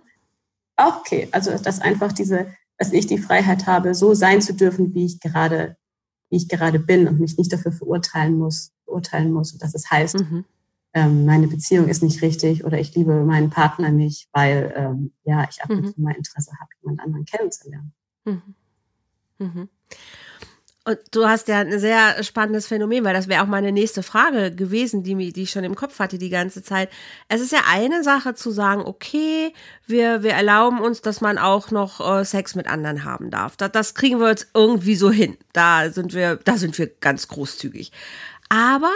[0.75, 1.27] auch okay.
[1.31, 5.19] Also dass einfach diese, dass ich die Freiheit habe, so sein zu dürfen, wie ich
[5.19, 5.77] gerade,
[6.29, 9.53] wie ich gerade bin und mich nicht dafür verurteilen muss, verurteilen muss.
[9.53, 10.45] Und dass es heißt, mhm
[10.97, 15.45] ähm, meine Beziehung ist nicht richtig oder ich liebe meinen Partner nicht, weil ähm, ja
[15.49, 15.93] ich ab und mhm.
[15.93, 17.93] zu mal Interesse habe, jemand anderen kennenzulernen.
[20.87, 24.55] Und du hast ja ein sehr spannendes Phänomen, weil das wäre auch meine nächste Frage
[24.55, 26.89] gewesen, die, die ich schon im Kopf hatte die ganze Zeit.
[27.27, 29.51] Es ist ja eine Sache zu sagen, okay,
[29.85, 33.57] wir, wir erlauben uns, dass man auch noch äh, Sex mit anderen haben darf.
[33.57, 35.35] Das, das kriegen wir jetzt irgendwie so hin.
[35.51, 37.91] Da sind wir, da sind wir ganz großzügig.
[38.49, 38.93] Aber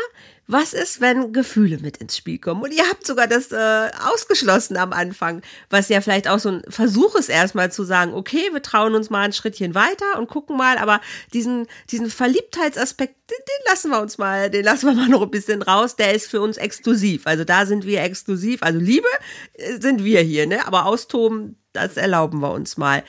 [0.51, 2.61] was ist, wenn Gefühle mit ins Spiel kommen?
[2.61, 6.63] Und ihr habt sogar das äh, ausgeschlossen am Anfang, was ja vielleicht auch so ein
[6.67, 10.57] Versuch ist, erstmal zu sagen, okay, wir trauen uns mal ein Schrittchen weiter und gucken
[10.57, 10.99] mal, aber
[11.33, 15.31] diesen, diesen Verliebtheitsaspekt, den, den lassen wir uns mal, den lassen wir mal noch ein
[15.31, 17.27] bisschen raus, der ist für uns exklusiv.
[17.27, 18.61] Also da sind wir exklusiv.
[18.61, 19.07] Also Liebe
[19.53, 20.67] äh, sind wir hier, ne?
[20.67, 23.03] Aber austoben, das erlauben wir uns mal.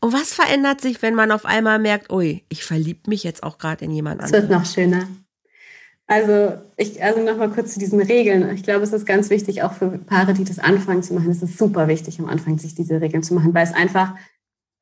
[0.00, 3.58] Und was verändert sich, wenn man auf einmal merkt, ui, ich verlieb mich jetzt auch
[3.58, 4.44] gerade in jemand anderen?
[4.44, 5.08] Es wird noch schöner.
[6.08, 8.54] Also, ich, also nochmal kurz zu diesen Regeln.
[8.54, 11.30] Ich glaube, es ist ganz wichtig, auch für Paare, die das anfangen zu machen.
[11.30, 14.14] Es ist super wichtig, am Anfang sich diese Regeln zu machen, weil es einfach,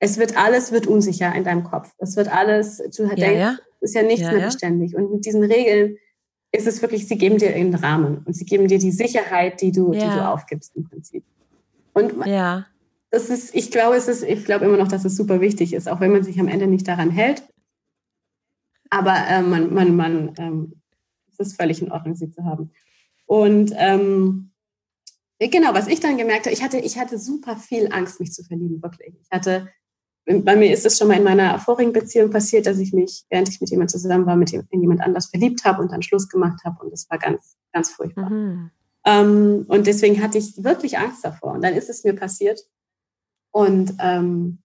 [0.00, 1.90] es wird alles wird unsicher in deinem Kopf.
[1.98, 3.56] Es wird alles, du ja, denkst, ja.
[3.80, 4.94] ist ja nichts ja, mehr beständig.
[4.94, 5.96] Und mit diesen Regeln
[6.52, 9.72] ist es wirklich, sie geben dir einen Rahmen und sie geben dir die Sicherheit, die
[9.72, 11.24] du, die du aufgibst im Prinzip.
[11.94, 12.66] Und ja.
[13.10, 15.88] das ist, ich glaube, es ist, ich glaube immer noch, dass es super wichtig ist,
[15.88, 17.44] auch wenn man sich am Ende nicht daran hält.
[18.90, 20.80] Aber äh, man, man, man ähm,
[21.38, 22.70] es ist völlig in Ordnung, sie zu haben.
[23.26, 24.50] Und ähm,
[25.38, 28.44] genau, was ich dann gemerkt habe, ich hatte, ich hatte super viel Angst, mich zu
[28.44, 29.14] verlieben, wirklich.
[29.20, 29.68] Ich hatte,
[30.26, 33.48] bei mir ist es schon mal in meiner vorigen Beziehung passiert, dass ich mich, während
[33.48, 36.82] ich mit jemand zusammen war, mit jemand anders verliebt habe und dann Schluss gemacht habe.
[36.82, 38.30] Und das war ganz, ganz furchtbar.
[38.30, 38.70] Mhm.
[39.04, 41.52] Ähm, und deswegen hatte ich wirklich Angst davor.
[41.52, 42.60] Und dann ist es mir passiert.
[43.50, 44.58] Und ähm,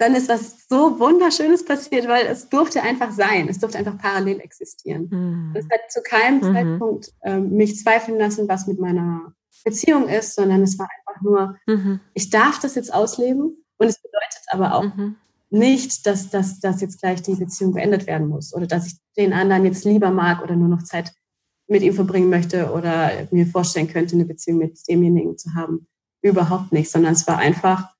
[0.00, 3.48] dann ist was so Wunderschönes passiert, weil es durfte einfach sein.
[3.50, 5.08] Es durfte einfach parallel existieren.
[5.10, 5.54] Mhm.
[5.54, 6.54] Es hat zu keinem mhm.
[6.54, 11.56] Zeitpunkt ähm, mich zweifeln lassen, was mit meiner Beziehung ist, sondern es war einfach nur,
[11.66, 12.00] mhm.
[12.14, 15.16] ich darf das jetzt ausleben und es bedeutet aber auch mhm.
[15.50, 19.34] nicht, dass, dass, dass jetzt gleich die Beziehung beendet werden muss oder dass ich den
[19.34, 21.12] anderen jetzt lieber mag oder nur noch Zeit
[21.68, 25.86] mit ihm verbringen möchte oder mir vorstellen könnte, eine Beziehung mit demjenigen zu haben.
[26.22, 27.94] Überhaupt nicht, sondern es war einfach,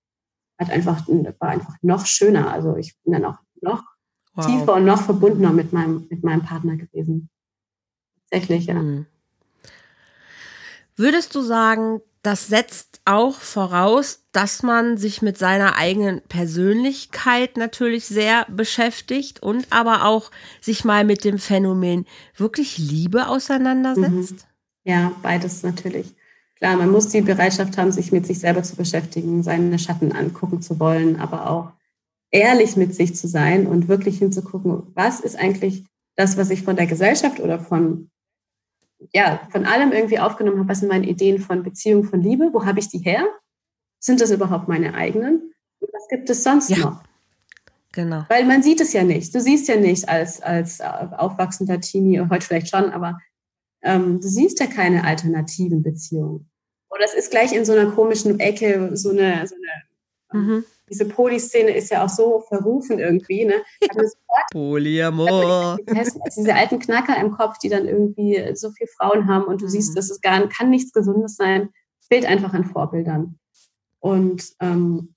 [0.61, 2.53] hat einfach, war einfach noch schöner.
[2.53, 3.83] Also ich bin dann auch noch
[4.35, 4.47] wow.
[4.47, 7.31] tiefer und noch verbundener mit meinem, mit meinem Partner gewesen.
[8.31, 8.75] Tatsächlich, ja.
[8.75, 9.07] Hm.
[10.97, 18.05] Würdest du sagen, das setzt auch voraus, dass man sich mit seiner eigenen Persönlichkeit natürlich
[18.05, 24.33] sehr beschäftigt und aber auch sich mal mit dem Phänomen wirklich Liebe auseinandersetzt?
[24.33, 24.39] Mhm.
[24.85, 26.15] Ja, beides natürlich.
[26.61, 30.61] Klar, man muss die Bereitschaft haben, sich mit sich selber zu beschäftigen, seine Schatten angucken
[30.61, 31.73] zu wollen, aber auch
[32.31, 35.85] ehrlich mit sich zu sein und wirklich hinzugucken, was ist eigentlich
[36.17, 38.11] das, was ich von der Gesellschaft oder von,
[39.13, 42.65] ja, von allem irgendwie aufgenommen habe, was sind meine Ideen von Beziehung, von Liebe, wo
[42.65, 43.27] habe ich die her?
[44.01, 45.53] sind das überhaupt meine eigenen?
[45.79, 46.79] Und was gibt es sonst ja.
[46.79, 47.03] noch?
[47.93, 48.25] Genau.
[48.29, 49.35] Weil man sieht es ja nicht.
[49.35, 53.19] Du siehst ja nicht als, als aufwachsender Teenie, heute vielleicht schon, aber
[53.83, 56.50] ähm, du siehst ja keine alternativen Beziehungen.
[56.91, 60.65] Und das ist gleich in so einer komischen Ecke, so eine, so eine mhm.
[60.89, 63.63] diese Polyszene ist ja auch so verrufen irgendwie, ne?
[64.53, 65.79] Polyamor.
[66.37, 69.71] Diese alten Knacker im Kopf, die dann irgendwie so viele Frauen haben und du mhm.
[69.71, 71.71] siehst, das ist gar, kann nichts Gesundes sein,
[72.09, 73.39] fehlt einfach an Vorbildern.
[74.01, 75.15] Und ähm,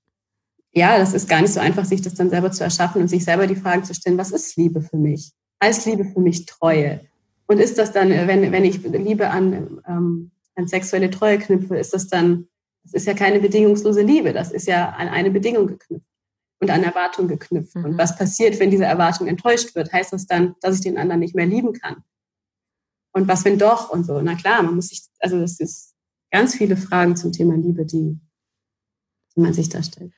[0.74, 3.24] ja, das ist gar nicht so einfach, sich das dann selber zu erschaffen und sich
[3.24, 5.32] selber die Frage zu stellen, was ist Liebe für mich?
[5.60, 7.02] Als Liebe für mich Treue?
[7.48, 11.94] Und ist das dann, wenn, wenn ich Liebe an, ähm, an sexuelle Treue knüpfe, ist
[11.94, 12.48] das dann,
[12.84, 16.06] das ist ja keine bedingungslose Liebe, das ist ja an eine Bedingung geknüpft
[16.60, 17.76] und an Erwartung geknüpft.
[17.76, 17.86] Mhm.
[17.86, 19.92] Und was passiert, wenn diese Erwartung enttäuscht wird?
[19.92, 22.04] Heißt das dann, dass ich den anderen nicht mehr lieben kann?
[23.14, 23.90] Und was, wenn doch?
[23.90, 24.22] Und so.
[24.22, 25.94] Na klar, man muss sich, also das ist
[26.32, 28.20] ganz viele Fragen zum Thema Liebe, die,
[29.36, 30.14] die man sich da stellt.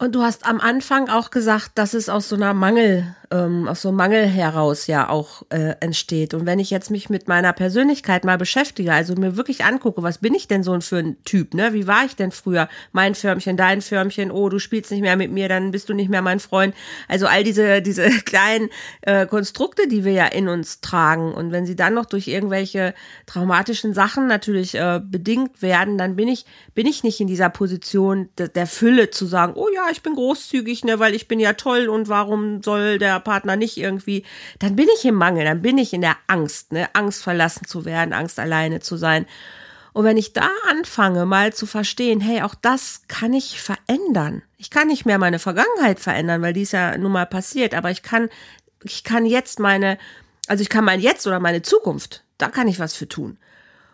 [0.00, 3.82] Und du hast am Anfang auch gesagt, dass es aus so einer Mangel, ähm, aus
[3.82, 6.32] so einem Mangel heraus ja auch äh, entsteht.
[6.32, 10.16] Und wenn ich jetzt mich mit meiner Persönlichkeit mal beschäftige, also mir wirklich angucke, was
[10.16, 11.74] bin ich denn so für ein Typ, ne?
[11.74, 12.70] Wie war ich denn früher?
[12.92, 16.08] Mein Förmchen, dein Förmchen, oh, du spielst nicht mehr mit mir, dann bist du nicht
[16.08, 16.74] mehr mein Freund.
[17.06, 18.70] Also all diese, diese kleinen
[19.02, 21.34] äh, Konstrukte, die wir ja in uns tragen.
[21.34, 22.94] Und wenn sie dann noch durch irgendwelche
[23.26, 28.30] traumatischen Sachen natürlich äh, bedingt werden, dann bin ich, bin ich nicht in dieser Position
[28.38, 31.52] de, der Fülle zu sagen, oh ja, ich bin großzügig, ne, weil ich bin ja
[31.54, 34.24] toll und warum soll der Partner nicht irgendwie,
[34.58, 37.84] dann bin ich im Mangel, dann bin ich in der Angst, ne, Angst verlassen zu
[37.84, 39.26] werden, Angst alleine zu sein.
[39.92, 44.42] Und wenn ich da anfange, mal zu verstehen, hey, auch das kann ich verändern.
[44.56, 47.90] Ich kann nicht mehr meine Vergangenheit verändern, weil die ist ja nun mal passiert, aber
[47.90, 48.28] ich kann,
[48.84, 49.98] ich kann jetzt meine,
[50.46, 53.38] also ich kann mein Jetzt oder meine Zukunft, da kann ich was für tun.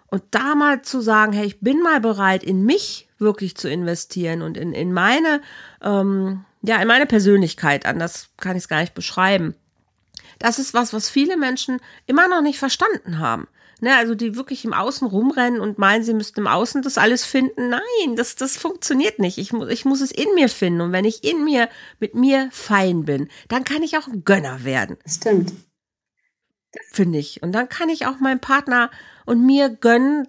[0.09, 4.43] Und da mal zu sagen, hey, ich bin mal bereit, in mich wirklich zu investieren
[4.43, 5.41] und in, in meine,
[5.83, 9.55] ähm, ja, in meine Persönlichkeit, anders kann ich es gar nicht beschreiben.
[10.39, 13.49] Das ist was, was viele Menschen immer noch nicht verstanden haben.
[13.83, 17.27] Ne, also die wirklich im Außen rumrennen und meinen, sie müssten im Außen das alles
[17.27, 17.69] finden.
[17.69, 19.37] Nein, das, das funktioniert nicht.
[19.37, 20.81] Ich, muss ich muss es in mir finden.
[20.81, 21.69] Und wenn ich in mir
[22.01, 24.97] mit mir fein bin, dann kann ich auch ein Gönner werden.
[25.07, 25.53] Stimmt.
[26.91, 27.43] Finde ich.
[27.43, 28.91] Und dann kann ich auch meinem Partner
[29.27, 30.27] und mir gönnen,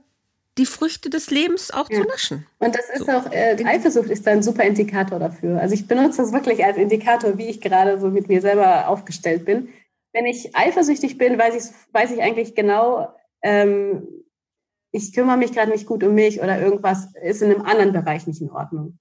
[0.58, 2.02] die Früchte des Lebens auch ja.
[2.02, 2.46] zu naschen.
[2.60, 3.12] Und das ist so.
[3.12, 5.60] auch, äh, die Eifersucht ist da ein super Indikator dafür.
[5.62, 9.46] Also ich benutze das wirklich als Indikator, wie ich gerade so mit mir selber aufgestellt
[9.46, 9.70] bin.
[10.14, 14.08] Wenn ich eifersüchtig bin, weiß ich, weiß ich eigentlich genau, ähm,
[14.92, 18.26] ich kümmere mich gerade nicht gut um mich oder irgendwas ist in einem anderen Bereich
[18.26, 18.98] nicht in Ordnung.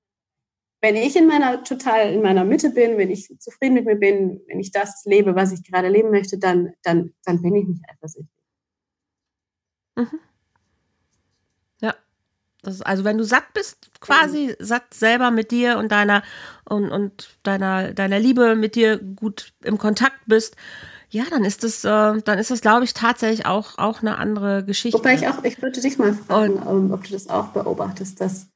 [0.83, 4.43] Wenn ich in meiner total in meiner Mitte bin, wenn ich zufrieden mit mir bin,
[4.47, 7.83] wenn ich das lebe, was ich gerade leben möchte, dann, dann, dann bin ich nicht
[7.89, 8.29] eifersüchtig.
[9.97, 10.21] Mhm.
[12.67, 16.23] Das, also wenn du satt bist, quasi satt selber mit dir und deiner
[16.69, 20.57] und, und deiner, deiner Liebe mit dir gut im Kontakt bist,
[21.09, 24.65] ja, dann ist das, äh, dann ist das, glaube ich, tatsächlich auch, auch eine andere
[24.65, 24.99] Geschichte.
[24.99, 28.49] Wobei ich auch, ich würde dich mal fragen, und, ob du das auch beobachtest, dass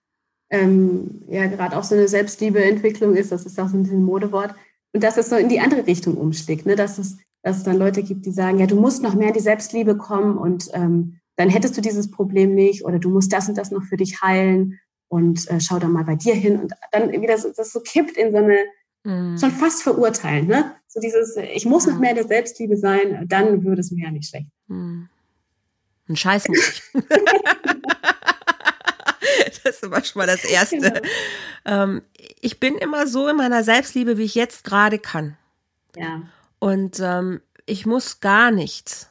[0.50, 4.54] ähm, ja gerade auch so eine Selbstliebeentwicklung ist, das ist auch so ein bisschen Modewort,
[4.92, 6.74] und dass es so in die andere Richtung umschlägt, ne?
[6.74, 9.34] dass, es, dass es dann Leute gibt, die sagen, ja, du musst noch mehr in
[9.34, 13.48] die Selbstliebe kommen und ähm, dann hättest du dieses Problem nicht oder du musst das
[13.48, 16.74] und das noch für dich heilen und äh, schau da mal bei dir hin und
[16.92, 18.66] dann wieder so, das so kippt in so eine
[19.04, 19.38] mhm.
[19.38, 20.76] schon fast verurteilen, ne?
[20.86, 21.92] So dieses, ich muss mhm.
[21.94, 24.48] noch mehr in der Selbstliebe sein, dann würde es mir ja nicht schlecht.
[24.66, 25.08] Mhm.
[26.10, 26.82] Ein Scheiß nicht.
[29.64, 30.76] das ist immer schon mal das Erste.
[30.76, 31.00] Genau.
[31.64, 32.02] Ähm,
[32.42, 35.38] ich bin immer so in meiner Selbstliebe, wie ich jetzt gerade kann.
[35.96, 36.20] Ja.
[36.58, 39.09] Und ähm, ich muss gar nichts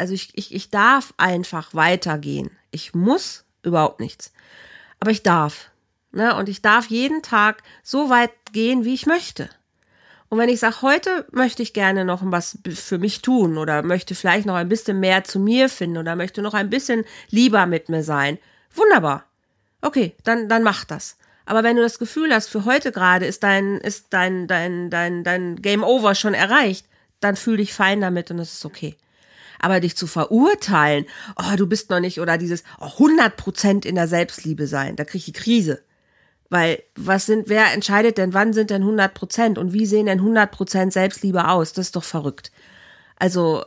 [0.00, 2.50] also ich, ich, ich darf einfach weitergehen.
[2.70, 4.32] Ich muss überhaupt nichts.
[4.98, 5.70] Aber ich darf.
[6.10, 6.34] Ne?
[6.34, 9.48] Und ich darf jeden Tag so weit gehen, wie ich möchte.
[10.30, 14.14] Und wenn ich sage, heute möchte ich gerne noch was für mich tun oder möchte
[14.14, 17.88] vielleicht noch ein bisschen mehr zu mir finden oder möchte noch ein bisschen lieber mit
[17.88, 18.38] mir sein,
[18.74, 19.24] wunderbar.
[19.82, 21.16] Okay, dann, dann mach das.
[21.46, 25.24] Aber wenn du das Gefühl hast, für heute gerade ist dein, ist dein, dein, dein,
[25.24, 26.86] dein Game Over schon erreicht,
[27.18, 28.96] dann fühl dich fein damit und es ist okay.
[29.60, 31.04] Aber dich zu verurteilen,
[31.36, 35.04] oh, du bist noch nicht, oder dieses oh, 100 Prozent in der Selbstliebe sein, da
[35.04, 35.82] krieg ich die Krise.
[36.48, 40.18] Weil, was sind, wer entscheidet denn, wann sind denn 100 Prozent und wie sehen denn
[40.18, 41.72] 100 Prozent Selbstliebe aus?
[41.72, 42.50] Das ist doch verrückt.
[43.16, 43.64] Also,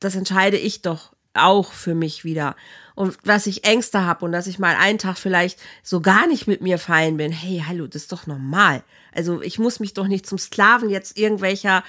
[0.00, 2.56] das entscheide ich doch auch für mich wieder.
[2.94, 6.46] Und was ich Ängste habe und dass ich mal einen Tag vielleicht so gar nicht
[6.46, 7.30] mit mir fein bin.
[7.30, 8.82] Hey, hallo, das ist doch normal.
[9.12, 11.84] Also ich muss mich doch nicht zum Sklaven jetzt irgendwelcher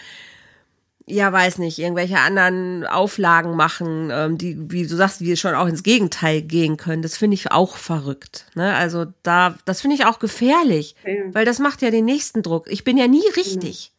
[1.10, 5.68] ja, weiß nicht, irgendwelche anderen Auflagen machen, ähm, die, wie du sagst, die schon auch
[5.68, 7.02] ins Gegenteil gehen können.
[7.02, 8.46] Das finde ich auch verrückt.
[8.56, 8.76] Ne?
[8.76, 11.14] Also da, das finde ich auch gefährlich, ja.
[11.32, 12.70] weil das macht ja den nächsten Druck.
[12.70, 13.86] Ich bin ja nie richtig.
[13.86, 13.92] Ja.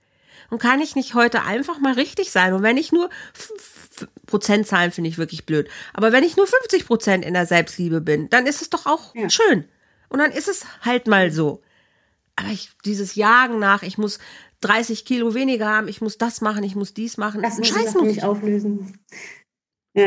[0.51, 2.53] Und kann ich nicht heute einfach mal richtig sein?
[2.53, 3.09] Und wenn ich nur
[4.27, 5.69] Prozentzahlen finde ich wirklich blöd.
[5.95, 9.15] Aber wenn ich nur 50 Prozent in der Selbstliebe bin, dann ist es doch auch
[9.15, 9.31] ja.
[9.31, 9.65] schön.
[10.11, 11.63] Und dann ist es halt mal so.
[12.37, 14.21] Aber ich, dieses Jagen nach, ich muss
[14.61, 17.43] 30 Kilo weniger haben, ich muss das machen, ich muss dies machen.
[17.43, 18.99] Das muss Scheiß ich auflösen.
[19.95, 20.07] Ja.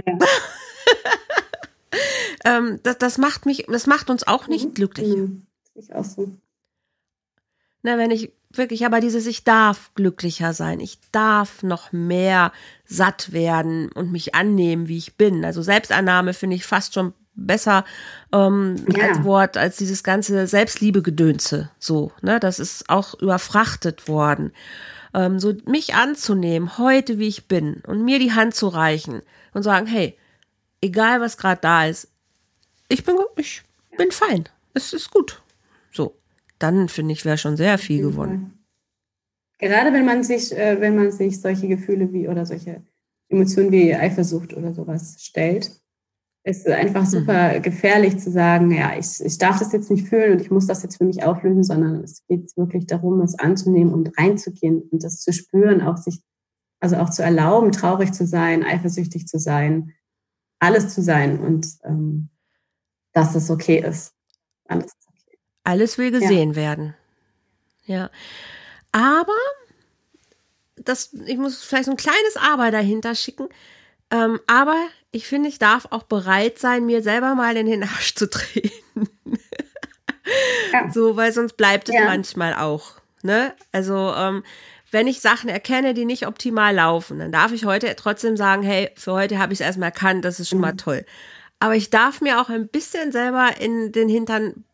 [2.46, 4.74] ähm, das, das macht mich, das macht uns auch nicht mhm.
[4.74, 5.18] glücklich.
[5.18, 5.48] Mhm.
[5.74, 6.32] Ich auch so.
[7.82, 12.54] Na, wenn ich wirklich, aber dieses, ich darf glücklicher sein, ich darf noch mehr
[12.86, 15.44] satt werden und mich annehmen, wie ich bin.
[15.44, 17.14] Also Selbstannahme finde ich fast schon
[17.46, 17.86] besser
[18.34, 19.10] ähm, ja.
[19.10, 21.70] als Wort als dieses ganze Selbstliebegedönse.
[21.80, 24.52] So, ne, das ist auch überfrachtet worden.
[25.14, 29.22] Ähm, so mich anzunehmen, heute wie ich bin und mir die Hand zu reichen
[29.54, 30.18] und sagen, hey,
[30.82, 32.08] egal was gerade da ist,
[32.88, 33.64] ich bin, ich
[33.98, 35.42] bin fein, es ist gut.
[35.92, 36.16] So,
[36.60, 38.58] dann finde ich wäre schon sehr viel gewonnen.
[39.60, 42.82] Gerade wenn man sich, äh, wenn man sich solche Gefühle wie oder solche
[43.30, 45.81] Emotionen wie Eifersucht oder sowas stellt,
[46.44, 47.62] ist einfach super mhm.
[47.62, 50.82] gefährlich zu sagen, ja, ich, ich darf das jetzt nicht fühlen und ich muss das
[50.82, 55.20] jetzt für mich auflösen, sondern es geht wirklich darum, es anzunehmen und reinzugehen und das
[55.20, 56.22] zu spüren, auch sich,
[56.80, 59.94] also auch zu erlauben, traurig zu sein, eifersüchtig zu sein,
[60.60, 62.30] alles zu sein und ähm,
[63.14, 64.14] dass es okay ist.
[64.68, 65.38] Alles, ist okay.
[65.64, 66.56] alles will gesehen ja.
[66.56, 66.96] werden.
[67.86, 68.10] Ja.
[68.92, 69.32] Aber
[70.76, 73.48] das, ich muss vielleicht so ein kleines Aber dahinter schicken.
[74.10, 74.76] Ähm, aber
[75.12, 79.10] ich finde, ich darf auch bereit sein, mir selber mal in den Arsch zu treten.
[80.74, 80.92] ja.
[80.92, 82.06] So, weil sonst bleibt es ja.
[82.06, 82.94] manchmal auch.
[83.24, 83.54] Ne?
[83.72, 84.44] Also, ähm,
[84.92, 88.90] wenn ich Sachen erkenne, die nicht optimal laufen, dann darf ich heute trotzdem sagen, hey,
[88.96, 90.64] für heute habe ich es erstmal erkannt, das ist schon mhm.
[90.64, 91.06] mal toll.
[91.60, 94.66] Aber ich darf mir auch ein bisschen selber in den Hintern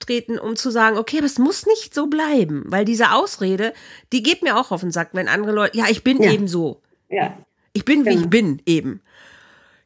[0.00, 3.72] treten, um zu sagen, okay, aber es muss nicht so bleiben, weil diese Ausrede,
[4.12, 6.32] die geht mir auch auf den Sack, wenn andere Leute, ja, ich bin ja.
[6.32, 6.82] eben so.
[7.08, 7.36] Ja.
[7.72, 8.22] Ich bin, wie genau.
[8.22, 9.02] ich bin, eben.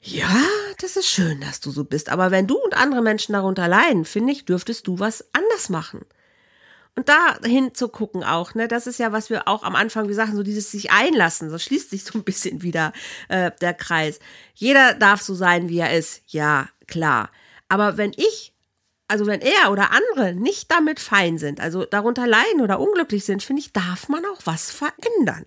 [0.02, 0.34] Ja,
[0.78, 2.08] das ist schön, dass du so bist.
[2.08, 6.06] Aber wenn du und andere Menschen darunter leiden, finde ich, dürftest du was anders machen.
[6.96, 10.36] Und da hinzugucken auch, ne, das ist ja, was wir auch am Anfang gesagt haben,
[10.36, 12.92] so dieses sich einlassen, so schließt sich so ein bisschen wieder
[13.28, 14.18] äh, der Kreis.
[14.54, 17.30] Jeder darf so sein, wie er ist, ja, klar.
[17.68, 18.52] Aber wenn ich
[19.10, 23.42] also wenn er oder andere nicht damit fein sind, also darunter leiden oder unglücklich sind,
[23.42, 25.46] finde ich, darf man auch was verändern.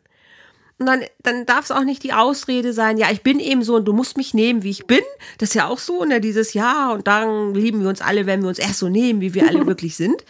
[0.83, 3.77] Und dann, dann darf es auch nicht die Ausrede sein, ja, ich bin eben so
[3.77, 4.99] und du musst mich nehmen, wie ich bin.
[5.37, 8.41] Das ist ja auch so, ne, dieses Ja und dann lieben wir uns alle, wenn
[8.41, 10.25] wir uns erst so nehmen, wie wir alle wirklich sind.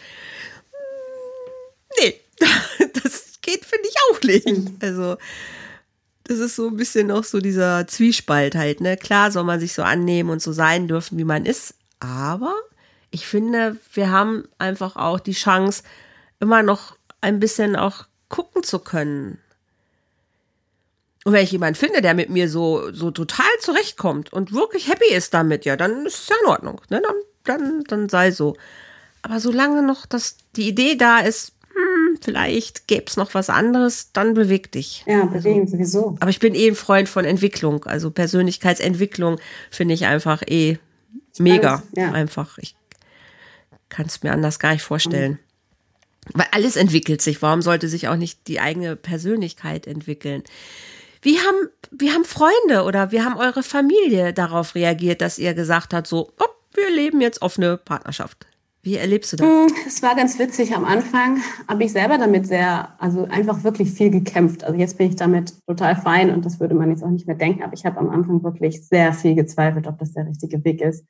[1.98, 2.20] Nee,
[3.02, 4.70] das geht, finde ich auch nicht.
[4.80, 5.16] Also,
[6.22, 8.96] das ist so ein bisschen noch so dieser Zwiespalt halt, ne?
[8.96, 12.54] Klar soll man sich so annehmen und so sein dürfen, wie man ist, aber
[13.10, 15.82] ich finde, wir haben einfach auch die Chance,
[16.38, 19.40] immer noch ein bisschen auch gucken zu können.
[21.24, 25.12] Und wenn ich jemanden finde, der mit mir so, so total zurechtkommt und wirklich happy
[25.12, 26.80] ist damit, ja, dann ist es ja in Ordnung.
[26.90, 27.02] Ne?
[27.02, 28.56] Dann, dann, dann sei so.
[29.22, 34.12] Aber solange noch das, die Idee da ist, hm, vielleicht gäbe es noch was anderes,
[34.12, 35.02] dann beweg dich.
[35.06, 36.16] Ja, bewegen also, sowieso.
[36.20, 37.84] Aber ich bin eh ein Freund von Entwicklung.
[37.84, 40.78] Also Persönlichkeitsentwicklung finde ich einfach eh
[41.38, 41.76] mega.
[41.76, 42.12] Alles, ja.
[42.12, 42.58] Einfach.
[42.58, 42.76] Ich
[43.88, 45.32] kann es mir anders gar nicht vorstellen.
[45.32, 45.38] Mhm.
[46.34, 47.40] Weil alles entwickelt sich.
[47.40, 50.42] Warum sollte sich auch nicht die eigene Persönlichkeit entwickeln?
[51.24, 55.94] Wie haben, wie haben Freunde oder wie haben eure Familie darauf reagiert, dass ihr gesagt
[55.94, 58.46] habt, so, oh, wir leben jetzt offene Partnerschaft?
[58.82, 59.46] Wie erlebst du das?
[59.46, 60.74] Hm, es war ganz witzig.
[60.74, 64.62] Am Anfang habe ich selber damit sehr, also einfach wirklich viel gekämpft.
[64.62, 67.36] Also jetzt bin ich damit total fein und das würde man jetzt auch nicht mehr
[67.36, 67.62] denken.
[67.62, 71.04] Aber ich habe am Anfang wirklich sehr viel gezweifelt, ob das der richtige Weg ist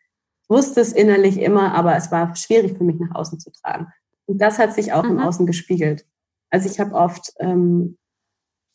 [0.48, 3.88] wusste es innerlich immer, aber es war schwierig für mich nach außen zu tragen.
[4.26, 5.10] Und das hat sich auch mhm.
[5.10, 6.06] im Außen gespiegelt.
[6.50, 7.96] Also ich habe oft ähm,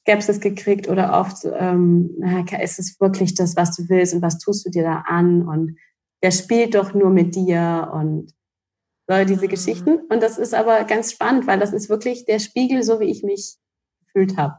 [0.02, 2.16] Skepsis gekriegt oder oft, ähm,
[2.62, 5.78] ist es wirklich das, was du willst und was tust du dir da an und
[6.24, 8.34] der spielt doch nur mit dir und
[9.08, 9.50] so diese mhm.
[9.50, 10.00] Geschichten.
[10.10, 13.24] Und das ist aber ganz spannend, weil das ist wirklich der Spiegel, so wie ich
[13.24, 13.56] mich
[14.06, 14.58] gefühlt habe.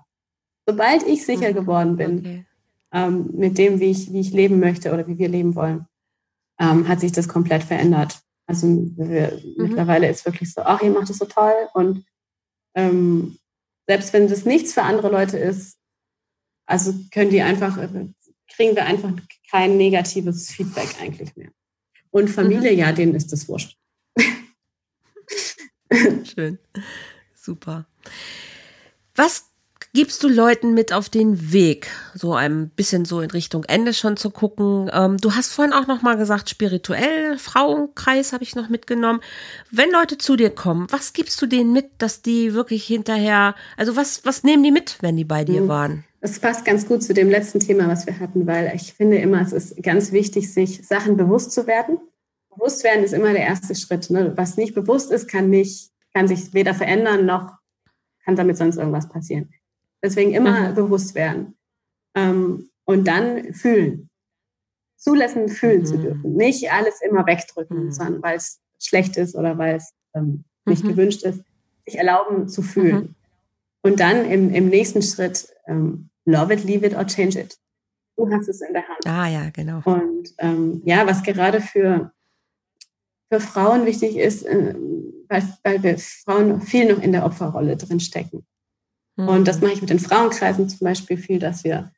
[0.66, 1.54] Sobald ich sicher mhm.
[1.54, 2.46] geworden bin okay.
[2.92, 5.86] ähm, mit dem, wie ich, wie ich leben möchte oder wie wir leben wollen,
[6.58, 8.20] ähm, hat sich das komplett verändert.
[8.46, 9.68] Also wir, mhm.
[9.68, 11.52] mittlerweile ist wirklich so, ach, ihr macht das so toll.
[11.74, 12.04] Und
[12.74, 13.38] ähm,
[13.90, 15.76] selbst wenn das nichts für andere Leute ist,
[16.64, 17.76] also können die einfach,
[18.54, 19.12] kriegen wir einfach
[19.50, 21.50] kein negatives Feedback eigentlich mehr.
[22.10, 22.78] Und Familie, mhm.
[22.78, 23.76] ja, denen ist das wurscht.
[26.22, 26.60] Schön.
[27.34, 27.88] Super.
[29.16, 29.49] Was
[29.92, 34.16] gibst du Leuten mit auf den Weg, so ein bisschen so in Richtung Ende schon
[34.16, 34.90] zu gucken?
[34.92, 39.20] Ähm, du hast vorhin auch noch mal gesagt, spirituell, Frauenkreis habe ich noch mitgenommen.
[39.70, 43.96] Wenn Leute zu dir kommen, was gibst du denen mit, dass die wirklich hinterher, also
[43.96, 45.68] was, was nehmen die mit, wenn die bei dir mhm.
[45.68, 46.04] waren?
[46.20, 49.40] Das passt ganz gut zu dem letzten Thema, was wir hatten, weil ich finde immer,
[49.40, 51.98] es ist ganz wichtig, sich Sachen bewusst zu werden.
[52.54, 54.10] Bewusst werden ist immer der erste Schritt.
[54.10, 54.32] Ne?
[54.36, 57.60] Was nicht bewusst ist, kann nicht, kann sich weder verändern noch
[58.24, 59.52] kann damit sonst irgendwas passieren.
[60.02, 60.74] Deswegen immer mhm.
[60.74, 61.56] bewusst werden.
[62.14, 64.08] Ähm, und dann fühlen.
[64.96, 65.86] Zulassen, fühlen mhm.
[65.86, 66.34] zu dürfen.
[66.34, 67.92] Nicht alles immer wegdrücken, mhm.
[67.92, 70.88] sondern weil es schlecht ist oder weil es ähm, nicht mhm.
[70.88, 71.42] gewünscht ist,
[71.86, 72.96] sich erlauben zu fühlen.
[72.96, 73.14] Mhm.
[73.82, 77.58] Und dann im, im nächsten Schritt ähm, love it, leave it or change it.
[78.16, 79.06] Du hast es in der Hand.
[79.06, 79.80] Ah ja, genau.
[79.84, 82.12] Und ähm, ja, was gerade für,
[83.32, 84.74] für Frauen wichtig ist, äh,
[85.28, 88.44] weil, weil wir Frauen viel noch in der Opferrolle drin stecken.
[89.16, 89.28] Mhm.
[89.28, 91.92] Und das mache ich mit den Frauenkreisen zum Beispiel viel, dass wir,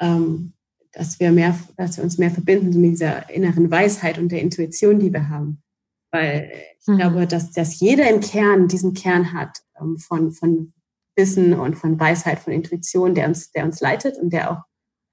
[0.00, 0.52] ähm,
[0.92, 4.98] dass wir mehr, dass wir uns mehr verbinden mit dieser inneren Weisheit und der Intuition,
[4.98, 5.62] die wir haben.
[6.10, 6.50] Weil
[6.80, 6.96] ich mhm.
[6.98, 10.72] glaube, dass, dass jeder im Kern diesen Kern hat ähm, von, von
[11.16, 14.62] Wissen und von Weisheit, von Intuition, der uns, der uns leitet und der auch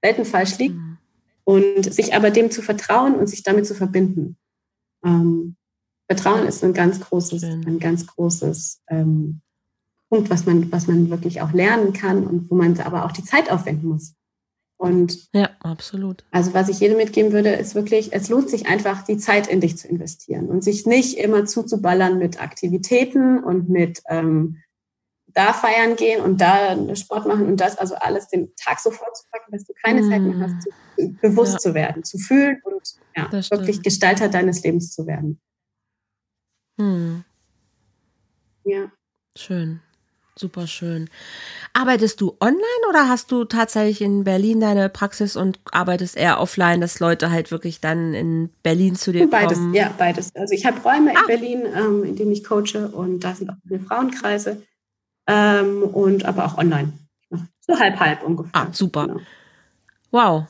[0.02, 0.76] selten falsch liegt.
[0.76, 0.98] Mhm.
[1.44, 4.36] Und sich aber dem zu vertrauen und sich damit zu verbinden.
[5.02, 5.56] Ähm,
[6.06, 9.40] Vertrauen ist ein ganz großes, ein ganz großes ähm,
[10.08, 13.24] Punkt, was man, was man wirklich auch lernen kann und wo man aber auch die
[13.24, 14.14] Zeit aufwenden muss.
[14.78, 16.24] Und ja, absolut.
[16.30, 19.60] Also was ich jedem mitgeben würde, ist wirklich, es lohnt sich einfach, die Zeit in
[19.60, 24.62] dich zu investieren und sich nicht immer zuzuballern mit Aktivitäten und mit ähm,
[25.34, 29.52] da feiern gehen und da Sport machen und das, also alles den Tag so vorzupacken,
[29.52, 30.10] dass du keine mm.
[30.10, 30.70] Zeit mehr hast, zu,
[31.20, 31.58] bewusst ja.
[31.58, 35.40] zu werden, zu fühlen und ja, wirklich Gestalter deines Lebens zu werden.
[36.78, 37.24] Hm.
[38.64, 38.92] Ja.
[39.36, 39.80] Schön.
[40.38, 41.10] Super schön.
[41.72, 46.80] Arbeitest du online oder hast du tatsächlich in Berlin deine Praxis und arbeitest eher offline,
[46.80, 49.72] dass Leute halt wirklich dann in Berlin zu dir beides, kommen?
[49.72, 50.36] Beides, ja, beides.
[50.36, 51.20] Also ich habe Räume ah.
[51.20, 54.62] in Berlin, ähm, in denen ich coache und da sind auch viele Frauenkreise
[55.26, 56.92] ähm, und aber auch online.
[57.60, 58.52] So halb halb ungefähr.
[58.54, 59.08] Ah, super.
[59.08, 59.20] Genau.
[60.10, 60.46] Wow,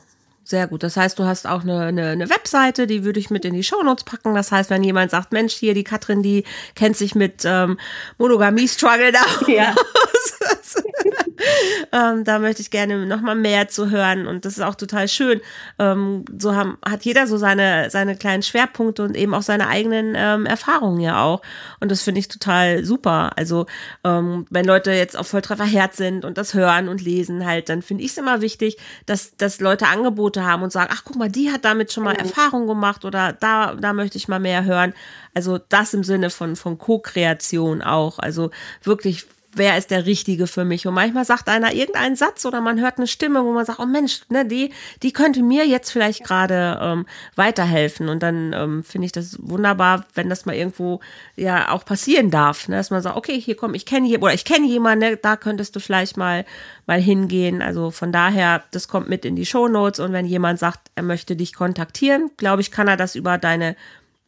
[0.49, 0.81] sehr gut.
[0.81, 3.63] Das heißt, du hast auch eine, eine, eine Webseite, die würde ich mit in die
[3.63, 4.33] Shownotes packen.
[4.33, 6.43] Das heißt, wenn jemand sagt, Mensch, hier die Katrin, die
[6.73, 7.77] kennt sich mit ähm,
[8.17, 9.19] Monogamie-Struggle da.
[9.47, 9.75] Ja.
[11.91, 15.07] ähm, da möchte ich gerne noch mal mehr zu hören und das ist auch total
[15.07, 15.41] schön.
[15.77, 20.13] Ähm, so haben, hat jeder so seine, seine kleinen Schwerpunkte und eben auch seine eigenen
[20.15, 21.41] ähm, Erfahrungen ja auch.
[21.79, 23.31] Und das finde ich total super.
[23.37, 23.65] Also
[24.03, 28.03] ähm, wenn Leute jetzt auf Volltrefferherz sind und das hören und lesen halt, dann finde
[28.03, 31.51] ich es immer wichtig, dass, dass Leute Angebote haben und sagen, ach guck mal, die
[31.51, 32.19] hat damit schon mal mhm.
[32.19, 34.93] Erfahrung gemacht oder da, da möchte ich mal mehr hören.
[35.33, 38.19] Also das im Sinne von, von Co-Kreation auch.
[38.19, 38.51] Also
[38.83, 40.85] wirklich wer ist der Richtige für mich?
[40.85, 43.85] Und manchmal sagt einer irgendeinen Satz oder man hört eine Stimme, wo man sagt, oh
[43.85, 44.71] Mensch, ne, die,
[45.01, 48.09] die könnte mir jetzt vielleicht gerade ähm, weiterhelfen.
[48.09, 50.99] Und dann ähm, finde ich das wunderbar, wenn das mal irgendwo
[51.35, 52.77] ja auch passieren darf, ne?
[52.77, 55.35] dass man sagt, okay, hier komm, ich kenne hier oder ich kenne jemanden, ne, da
[55.35, 56.45] könntest du vielleicht mal
[56.89, 57.61] mal hingehen.
[57.61, 61.03] Also von daher, das kommt mit in die Show Notes und wenn jemand sagt, er
[61.03, 63.75] möchte dich kontaktieren, glaube ich, kann er das über deine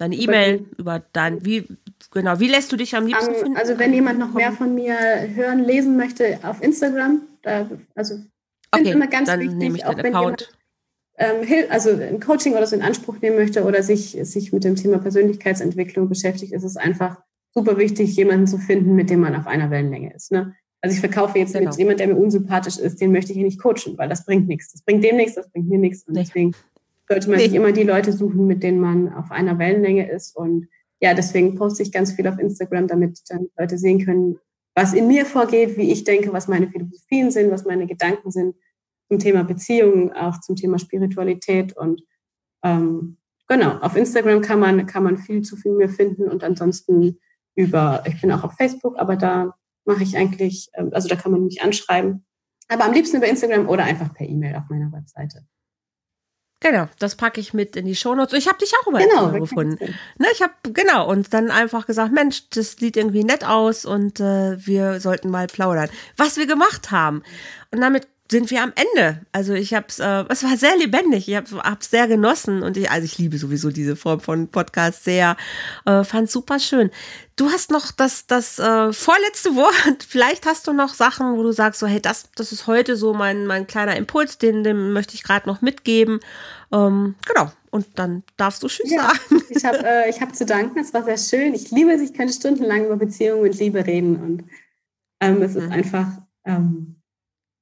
[0.01, 1.67] deine E-Mail, über dein, wie,
[2.11, 3.57] genau, wie lässt du dich am liebsten finden?
[3.57, 4.95] Also wenn jemand noch mehr von mir
[5.35, 8.15] hören, lesen möchte, auf Instagram, da, also
[8.71, 10.51] okay, immer ganz dann wichtig, nehme ich auch wenn Account.
[11.19, 14.63] Jemand, ähm, also ein Coaching oder so in Anspruch nehmen möchte oder sich, sich mit
[14.63, 17.21] dem Thema Persönlichkeitsentwicklung beschäftigt, ist es einfach
[17.53, 20.31] super wichtig, jemanden zu finden, mit dem man auf einer Wellenlänge ist.
[20.31, 20.55] Ne?
[20.81, 21.69] Also ich verkaufe jetzt genau.
[21.69, 24.47] mit jemand, der mir unsympathisch ist, den möchte ich hier nicht coachen, weil das bringt
[24.47, 24.71] nichts.
[24.71, 26.03] Das bringt dem nichts, das bringt mir nichts.
[26.07, 26.55] Und deswegen
[27.11, 27.47] sollte man nee.
[27.47, 30.33] sich immer die Leute suchen, mit denen man auf einer Wellenlänge ist.
[30.33, 30.69] Und
[31.01, 34.39] ja, deswegen poste ich ganz viel auf Instagram, damit dann Leute sehen können,
[34.75, 38.55] was in mir vorgeht, wie ich denke, was meine Philosophien sind, was meine Gedanken sind
[39.09, 41.75] zum Thema Beziehungen, auch zum Thema Spiritualität.
[41.75, 42.01] Und
[42.63, 43.17] ähm,
[43.49, 47.19] genau, auf Instagram kann man, kann man viel zu viel mir finden und ansonsten
[47.55, 49.53] über, ich bin auch auf Facebook, aber da
[49.83, 52.25] mache ich eigentlich, ähm, also da kann man mich anschreiben.
[52.69, 55.45] Aber am liebsten über Instagram oder einfach per E-Mail auf meiner Webseite.
[56.61, 58.37] Genau, das packe ich mit in die Shownotes.
[58.37, 59.95] Ich habe dich auch über genau, gefunden.
[60.19, 64.19] Ne, ich habe genau und dann einfach gesagt, Mensch, das sieht irgendwie nett aus und
[64.19, 67.23] äh, wir sollten mal plaudern, was wir gemacht haben.
[67.71, 69.21] Und damit sind wir am Ende.
[69.33, 71.27] Also ich habe es, äh, es war sehr lebendig.
[71.27, 71.47] Ich habe
[71.79, 75.35] es sehr genossen und ich, also ich liebe sowieso diese Form von Podcast sehr.
[75.85, 76.89] Äh, Fand super schön.
[77.35, 80.03] Du hast noch das das äh, vorletzte Wort.
[80.07, 83.13] Vielleicht hast du noch Sachen, wo du sagst so, hey, das das ist heute so
[83.13, 86.19] mein mein kleiner Impuls, den den möchte ich gerade noch mitgeben.
[86.71, 87.51] Ähm, genau.
[87.69, 89.43] Und dann darfst du Tschüss ja, sagen.
[89.49, 90.79] Ich habe äh, ich hab zu danken.
[90.79, 91.53] Es war sehr schön.
[91.53, 92.01] Ich liebe es.
[92.01, 94.43] Ich könnte stundenlang über Beziehungen und Liebe reden und
[95.19, 95.71] ähm, es ist mhm.
[95.71, 96.07] einfach
[96.45, 97.00] ähm,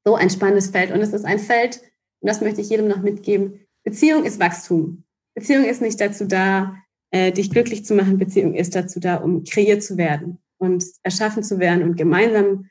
[0.05, 0.91] So ein spannendes Feld.
[0.91, 1.81] Und es ist ein Feld,
[2.21, 5.03] und das möchte ich jedem noch mitgeben, Beziehung ist Wachstum.
[5.35, 6.75] Beziehung ist nicht dazu da,
[7.11, 8.17] äh, dich glücklich zu machen.
[8.17, 12.69] Beziehung ist dazu da, um kreiert zu werden und erschaffen zu werden und gemeinsam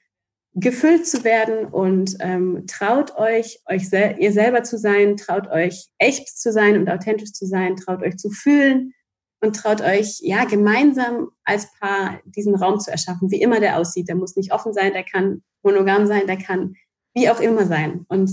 [0.54, 5.88] gefüllt zu werden und ähm, traut euch, euch sel ihr selber zu sein, traut euch
[5.98, 8.92] echt zu sein und authentisch zu sein, traut euch zu fühlen
[9.40, 14.08] und traut euch ja gemeinsam als Paar diesen Raum zu erschaffen, wie immer der aussieht.
[14.08, 16.74] Der muss nicht offen sein, der kann monogam sein, der kann
[17.18, 18.04] wie auch immer sein.
[18.08, 18.30] Und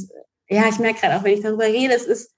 [0.48, 2.36] ja, ich merke gerade auch, wenn ich darüber rede, es ist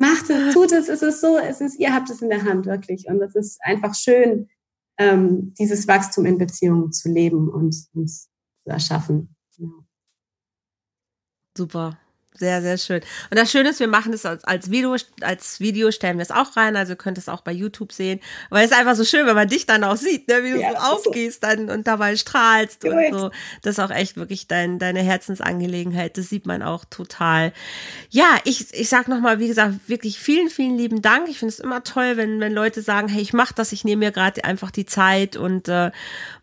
[0.00, 2.66] macht es, tut es, es ist so, es ist, ihr habt es in der Hand
[2.66, 4.48] wirklich und es ist einfach schön,
[4.98, 8.28] ähm, dieses Wachstum in Beziehungen zu leben und, und zu
[8.64, 9.36] erschaffen.
[9.58, 9.68] Ja.
[11.56, 11.98] Super.
[12.40, 13.02] Sehr, sehr schön.
[13.30, 16.30] Und das Schöne ist, wir machen das als, als Video, als Video stellen wir es
[16.30, 18.18] auch rein, also ihr könnt es auch bei YouTube sehen.
[18.48, 20.60] Weil es ist einfach so schön, wenn man dich dann auch sieht, ne, wie du
[20.62, 22.92] ja, so aufgehst dann und dabei strahlst Gut.
[22.94, 23.30] und so.
[23.60, 26.16] Das ist auch echt wirklich dein, deine Herzensangelegenheit.
[26.16, 27.52] Das sieht man auch total.
[28.08, 31.28] Ja, ich, ich sag nochmal, wie gesagt, wirklich vielen, vielen lieben Dank.
[31.28, 34.06] Ich finde es immer toll, wenn, wenn Leute sagen, hey, ich mach das, ich nehme
[34.06, 35.90] mir gerade einfach die Zeit und äh,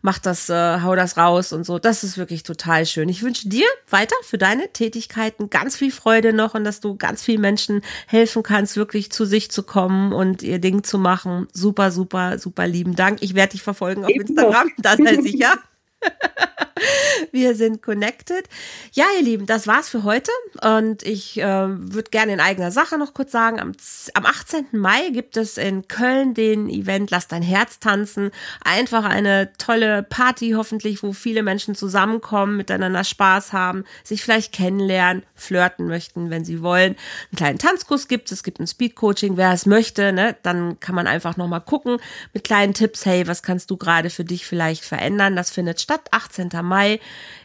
[0.00, 1.80] mach das, äh, hau das raus und so.
[1.80, 3.08] Das ist wirklich total schön.
[3.08, 7.22] Ich wünsche dir weiter für deine Tätigkeiten ganz viel Freude noch und dass du ganz
[7.22, 11.48] vielen Menschen helfen kannst, wirklich zu sich zu kommen und ihr Ding zu machen.
[11.52, 13.22] Super, super, super lieben Dank.
[13.22, 15.54] Ich werde dich verfolgen auf Instagram, das sei sicher.
[17.32, 18.48] Wir sind connected.
[18.92, 20.30] Ja, ihr Lieben, das war's für heute.
[20.62, 23.72] Und ich äh, würde gerne in eigener Sache noch kurz sagen, am,
[24.14, 24.66] am 18.
[24.72, 28.30] Mai gibt es in Köln den Event Lass dein Herz tanzen.
[28.62, 35.22] Einfach eine tolle Party, hoffentlich, wo viele Menschen zusammenkommen, miteinander Spaß haben, sich vielleicht kennenlernen,
[35.34, 36.96] flirten möchten, wenn sie wollen.
[37.30, 40.36] Einen kleinen Tanzkurs gibt es, es gibt ein Speedcoaching, wer es möchte, ne?
[40.42, 41.98] dann kann man einfach nochmal gucken
[42.32, 45.36] mit kleinen Tipps, hey, was kannst du gerade für dich vielleicht verändern?
[45.36, 46.50] Das findet statt, 18.
[46.68, 47.00] Mai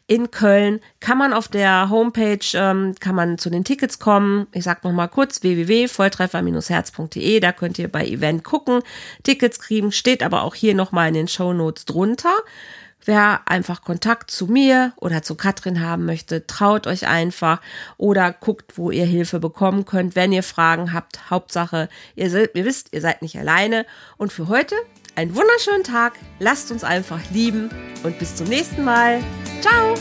[0.07, 0.79] in Köln.
[0.99, 4.47] Kann man auf der Homepage, ähm, kann man zu den Tickets kommen.
[4.51, 7.39] Ich sag noch mal kurz www.volltreffer-herz.de.
[7.39, 8.81] Da könnt ihr bei Event gucken,
[9.23, 9.91] Tickets kriegen.
[9.91, 12.33] Steht aber auch hier noch mal in den Show Notes drunter.
[13.05, 17.59] Wer einfach Kontakt zu mir oder zu Katrin haben möchte, traut euch einfach
[17.97, 21.29] oder guckt, wo ihr Hilfe bekommen könnt, wenn ihr Fragen habt.
[21.29, 23.85] Hauptsache, ihr, seid, ihr wisst, ihr seid nicht alleine.
[24.15, 24.75] Und für heute
[25.15, 26.13] einen wunderschönen Tag.
[26.39, 27.69] Lasst uns einfach lieben
[28.03, 29.23] und bis zum nächsten Mal.
[29.61, 29.95] Ciao!